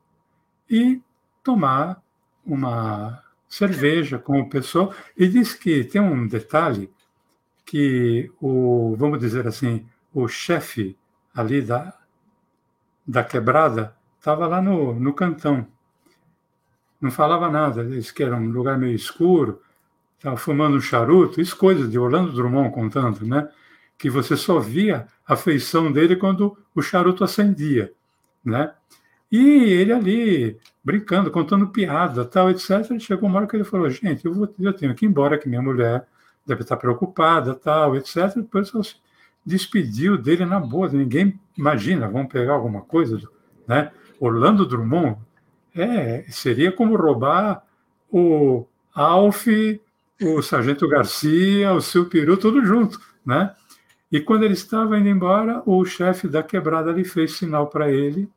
e 0.68 1.01
tomar 1.44 2.03
uma 2.44 3.23
cerveja 3.49 4.18
com 4.18 4.40
o 4.40 4.49
pessoal 4.49 4.92
e 5.16 5.29
diz 5.29 5.55
que 5.55 5.85
tem 5.85 6.01
um 6.01 6.27
detalhe 6.27 6.92
que 7.64 8.29
o, 8.40 8.97
vamos 8.99 9.21
dizer 9.21 9.47
assim, 9.47 9.87
o 10.12 10.27
chefe 10.27 10.99
ali 11.33 11.62
da, 11.62 11.97
da 13.07 13.23
quebrada 13.23 13.97
estava 14.19 14.47
lá 14.47 14.61
no, 14.61 14.95
no 14.95 15.13
cantão. 15.13 15.67
Não 17.01 17.11
falava 17.11 17.49
nada, 17.51 17.85
disse 17.85 18.13
que 18.13 18.23
era 18.23 18.37
um 18.37 18.51
lugar 18.51 18.77
meio 18.77 18.95
escuro, 18.95 19.63
estava 20.17 20.37
fumando 20.37 20.77
um 20.77 20.81
charuto, 20.81 21.41
isso 21.41 21.57
coisas 21.57 21.91
de 21.91 21.99
Orlando 21.99 22.33
Drummond 22.33 22.73
contando, 22.73 23.25
né? 23.25 23.49
Que 23.97 24.11
você 24.11 24.37
só 24.37 24.59
via 24.59 25.07
a 25.27 25.37
feição 25.37 25.93
dele 25.93 26.17
quando 26.17 26.57
o 26.75 26.83
charuto 26.83 27.23
acendia, 27.23 27.93
né? 28.45 28.73
E 29.31 29.39
ele 29.39 29.93
ali, 29.93 30.59
brincando, 30.83 31.31
contando 31.31 31.69
piada, 31.69 32.25
tal, 32.25 32.51
etc. 32.51 32.99
Chegou 32.99 33.29
uma 33.29 33.39
hora 33.39 33.47
que 33.47 33.55
ele 33.55 33.65
falou, 33.65 33.89
gente, 33.91 34.25
eu, 34.25 34.33
vou, 34.33 34.53
eu 34.59 34.73
tenho 34.73 34.95
que 34.95 35.05
ir 35.05 35.09
embora, 35.09 35.39
que 35.39 35.49
minha 35.49 35.63
mulher 35.63 36.07
deve 36.47 36.63
estar 36.63 36.77
preocupada, 36.79 37.55
tal, 37.55 37.95
etc. 37.95 38.35
Depois 38.37 38.75
ele 38.75 38.83
se 38.83 38.97
despediu 39.45 40.16
dele 40.16 40.47
na 40.47 40.59
boa. 40.59 40.89
Ninguém 40.89 41.39
imagina, 41.57 42.09
vão 42.09 42.27
pegar 42.27 42.55
alguma 42.55 42.81
coisa, 42.81 43.21
né? 43.66 43.93
Orlando 44.21 44.66
Drummond 44.66 45.19
é, 45.75 46.25
seria 46.29 46.73
como 46.73 46.97
roubar 46.97 47.64
o 48.11 48.66
Alf, 48.95 49.47
o 50.21 50.43
Sargento 50.43 50.89
Garcia, 50.89 51.73
o 51.73 51.81
seu 51.81 52.07
peru, 52.07 52.37
tudo 52.37 52.64
junto, 52.64 53.01
né? 53.25 53.55
E 54.11 54.21
quando 54.21 54.45
ele 54.45 54.55
estava 54.55 54.99
indo 54.99 55.09
embora, 55.09 55.62
o 55.66 55.85
chefe 55.85 56.27
da 56.29 56.43
quebrada 56.43 56.91
ali 56.91 57.05
fez 57.05 57.33
sinal 57.33 57.69
para 57.69 57.91
ele 57.91 58.29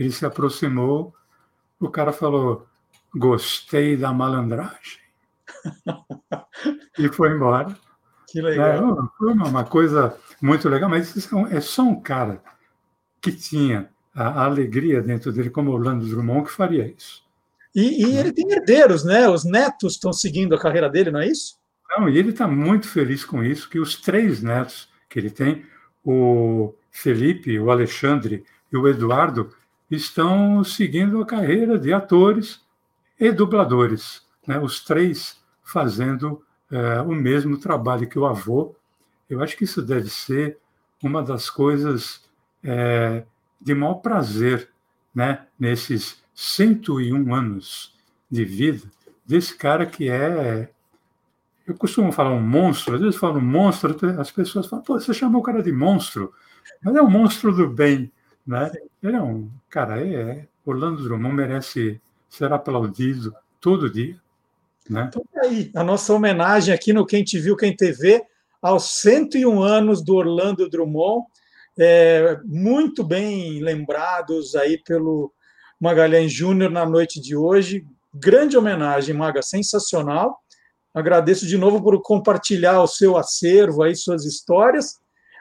ele 0.00 0.10
se 0.10 0.24
aproximou, 0.24 1.14
o 1.78 1.90
cara 1.90 2.10
falou: 2.10 2.66
Gostei 3.14 3.98
da 3.98 4.12
malandragem. 4.12 4.98
e 6.98 7.08
foi 7.08 7.32
embora. 7.32 7.76
Que 8.30 8.40
legal. 8.40 8.92
É, 8.92 9.08
foi 9.18 9.32
uma, 9.32 9.64
coisa 9.64 10.16
muito 10.40 10.68
legal, 10.68 10.88
mas 10.88 11.16
é, 11.16 11.56
é 11.56 11.60
só 11.60 11.82
um 11.82 12.00
cara 12.00 12.40
que 13.20 13.32
tinha 13.32 13.90
a, 14.14 14.44
alegria 14.44 15.02
dentro 15.02 15.32
dele, 15.32 15.50
como 15.50 15.70
Orlando 15.70 16.06
Drummond, 16.06 16.46
que 16.46 16.52
faria 16.52 16.86
isso. 16.86 17.22
E, 17.74 18.04
e 18.04 18.16
ele 18.16 18.32
tem 18.32 18.50
herdeiros, 18.50 19.04
né? 19.04 19.28
Os 19.28 19.44
netos 19.44 19.94
estão 19.94 20.12
seguindo 20.12 20.54
a 20.54 20.58
carreira 20.58 20.88
dele, 20.88 21.10
não 21.10 21.20
é 21.20 21.28
isso? 21.28 21.56
Não, 21.88 22.08
e 22.08 22.18
ele 22.18 22.30
está 22.30 22.46
muito 22.46 22.88
feliz 22.88 23.24
com 23.24 23.42
isso, 23.42 23.68
que 23.68 23.78
os 23.78 23.96
três 23.96 24.42
netos 24.42 24.88
que 25.08 25.18
ele 25.18 25.30
tem, 25.30 25.64
o 26.04 26.72
Felipe, 26.90 27.58
o 27.58 27.70
Alexandre 27.70 28.44
e 28.72 28.76
o 28.76 28.86
Eduardo 28.86 29.52
estão 29.90 30.62
seguindo 30.62 31.20
a 31.20 31.26
carreira 31.26 31.78
de 31.78 31.92
atores 31.92 32.60
e 33.18 33.30
dubladores, 33.32 34.22
né? 34.46 34.58
os 34.58 34.84
três 34.84 35.38
fazendo 35.64 36.42
é, 36.70 37.00
o 37.02 37.12
mesmo 37.12 37.58
trabalho 37.58 38.08
que 38.08 38.18
o 38.18 38.26
avô. 38.26 38.74
Eu 39.28 39.42
acho 39.42 39.56
que 39.56 39.64
isso 39.64 39.82
deve 39.82 40.08
ser 40.08 40.58
uma 41.02 41.22
das 41.22 41.50
coisas 41.50 42.24
é, 42.62 43.24
de 43.60 43.74
maior 43.74 43.94
prazer 43.94 44.68
né? 45.14 45.46
nesses 45.58 46.22
101 46.34 47.34
anos 47.34 47.94
de 48.30 48.44
vida 48.44 48.88
desse 49.26 49.56
cara 49.56 49.86
que 49.86 50.08
é. 50.08 50.70
Eu 51.66 51.76
costumo 51.76 52.10
falar 52.10 52.30
um 52.30 52.40
monstro, 52.40 52.96
às 52.96 53.00
vezes 53.00 53.16
falo 53.16 53.38
um 53.38 53.44
monstro, 53.44 53.96
as 54.18 54.30
pessoas 54.30 54.66
falam, 54.66 54.84
pô, 54.84 54.98
você 54.98 55.14
chamou 55.14 55.40
o 55.40 55.44
cara 55.44 55.62
de 55.62 55.70
monstro, 55.70 56.32
mas 56.82 56.96
é 56.96 57.02
um 57.02 57.08
monstro 57.08 57.54
do 57.54 57.68
bem, 57.68 58.10
né? 58.44 58.72
Ele 59.00 59.16
é 59.16 59.22
um. 59.22 59.48
Cara, 59.68 60.04
é. 60.04 60.14
é 60.14 60.48
Orlando 60.64 61.02
Drummond 61.02 61.34
merece 61.34 62.00
ser 62.28 62.52
aplaudido 62.52 63.34
todo 63.60 63.90
dia. 63.90 64.16
Né? 64.88 65.06
Então, 65.08 65.24
tá 65.32 65.42
aí, 65.42 65.70
a 65.74 65.82
nossa 65.82 66.12
homenagem 66.12 66.74
aqui 66.74 66.92
no 66.92 67.06
Quem 67.06 67.24
Te 67.24 67.38
Viu, 67.38 67.56
Quem 67.56 67.74
TV, 67.74 68.22
aos 68.60 69.00
101 69.00 69.62
anos 69.62 70.02
do 70.02 70.14
Orlando 70.14 70.68
Drummond, 70.68 71.26
é, 71.80 72.38
muito 72.44 73.02
bem 73.02 73.62
lembrados 73.62 74.54
aí 74.54 74.76
pelo 74.84 75.32
Magalhães 75.80 76.30
Júnior 76.30 76.70
na 76.70 76.84
noite 76.84 77.18
de 77.18 77.34
hoje. 77.34 77.86
Grande 78.12 78.56
homenagem, 78.56 79.14
Maga, 79.14 79.40
sensacional. 79.40 80.38
Agradeço 80.92 81.46
de 81.46 81.56
novo 81.56 81.82
por 81.82 82.00
compartilhar 82.02 82.82
o 82.82 82.86
seu 82.86 83.16
acervo 83.16 83.82
aí, 83.82 83.96
suas 83.96 84.26
histórias. 84.26 84.98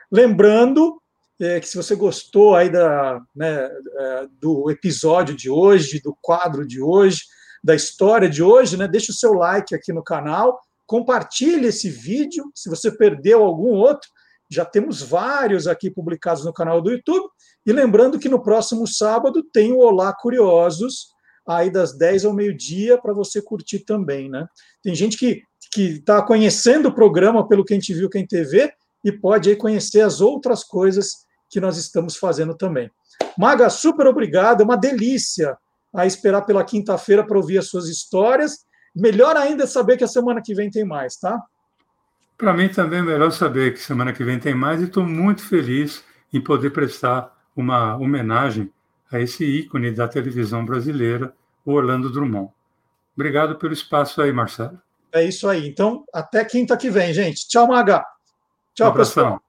Lembrando 0.10 1.02
é, 1.42 1.60
que 1.60 1.68
se 1.68 1.76
você 1.76 1.94
gostou 1.94 2.56
aí 2.56 2.70
da, 2.70 3.20
né, 3.36 3.66
é, 3.66 4.28
do 4.40 4.72
episódio 4.72 5.36
de 5.36 5.50
hoje, 5.50 6.02
do 6.02 6.16
quadro 6.22 6.66
de 6.66 6.82
hoje, 6.82 7.24
da 7.62 7.76
história 7.76 8.30
de 8.30 8.42
hoje, 8.42 8.78
né, 8.78 8.88
deixe 8.88 9.12
o 9.12 9.16
seu 9.16 9.34
like 9.34 9.76
aqui 9.76 9.92
no 9.92 10.04
canal, 10.04 10.58
compartilhe 10.88 11.68
esse 11.68 11.90
vídeo. 11.90 12.50
Se 12.56 12.70
você 12.70 12.90
perdeu 12.90 13.44
algum 13.44 13.74
outro, 13.74 14.10
já 14.50 14.66
temos 14.66 15.02
vários 15.02 15.68
aqui 15.68 15.92
publicados 15.92 16.44
no 16.44 16.54
canal 16.54 16.82
do 16.82 16.92
YouTube. 16.92 17.30
E 17.66 17.72
lembrando 17.72 18.18
que 18.18 18.28
no 18.28 18.42
próximo 18.42 18.88
sábado 18.88 19.44
tem 19.44 19.72
o 19.72 19.80
Olá 19.80 20.14
Curiosos, 20.14 21.10
aí 21.48 21.70
das 21.70 21.98
10 21.98 22.26
ao 22.26 22.34
meio-dia, 22.34 22.98
para 22.98 23.14
você 23.14 23.42
curtir 23.42 23.80
também. 23.80 24.30
Né? 24.30 24.48
Tem 24.82 24.96
gente 24.96 25.18
que 25.18 25.44
está 25.76 26.22
conhecendo 26.22 26.90
o 26.90 26.96
programa 26.96 27.48
pelo 27.48 27.66
Quem 27.66 27.80
Te 27.80 27.94
Viu, 27.94 28.10
Quem 28.10 28.26
TV, 28.26 28.72
e 29.06 29.12
pode 29.12 29.50
aí 29.50 29.56
conhecer 29.56 30.02
as 30.02 30.20
outras 30.20 30.64
coisas 30.64 31.28
que 31.50 31.60
nós 31.60 31.78
estamos 31.78 32.18
fazendo 32.18 32.56
também. 32.56 32.92
Maga, 33.38 33.70
super 33.70 34.08
obrigado, 34.08 34.62
é 34.62 34.64
uma 34.64 34.78
delícia 34.78 35.58
a 35.94 36.06
esperar 36.06 36.44
pela 36.44 36.64
quinta-feira 36.64 37.26
para 37.26 37.38
ouvir 37.38 37.58
as 37.58 37.68
suas 37.68 37.88
histórias. 37.88 38.60
Melhor 38.96 39.36
ainda 39.36 39.66
saber 39.66 39.98
que 39.98 40.04
a 40.04 40.08
semana 40.08 40.42
que 40.44 40.54
vem 40.54 40.70
tem 40.70 40.84
mais, 40.84 41.18
tá? 41.18 41.42
Para 42.40 42.54
mim 42.54 42.70
também 42.70 43.00
é 43.00 43.04
melhor 43.04 43.34
saber 43.34 43.74
que 43.74 43.82
semana 43.82 44.14
que 44.14 44.24
vem 44.24 44.40
tem 44.40 44.56
mais 44.56 44.80
e 44.80 44.86
estou 44.86 45.04
muito 45.04 45.46
feliz 45.46 46.06
em 46.32 46.40
poder 46.40 46.70
prestar 46.70 47.38
uma 47.54 47.98
homenagem 47.98 48.72
a 49.12 49.20
esse 49.20 49.44
ícone 49.44 49.92
da 49.92 50.08
televisão 50.08 50.64
brasileira, 50.64 51.34
o 51.66 51.74
Orlando 51.74 52.10
Drummond. 52.10 52.50
Obrigado 53.14 53.58
pelo 53.58 53.74
espaço 53.74 54.22
aí, 54.22 54.32
Marcelo. 54.32 54.82
É 55.12 55.22
isso 55.26 55.50
aí. 55.50 55.68
Então, 55.68 56.06
até 56.14 56.46
quinta 56.46 56.78
que 56.78 56.90
vem, 56.90 57.14
gente. 57.14 57.46
Tchau, 57.46 57.68
Maga. 57.68 58.06
Tchau, 58.74 58.90
um 58.90 58.94
pessoal. 58.94 59.44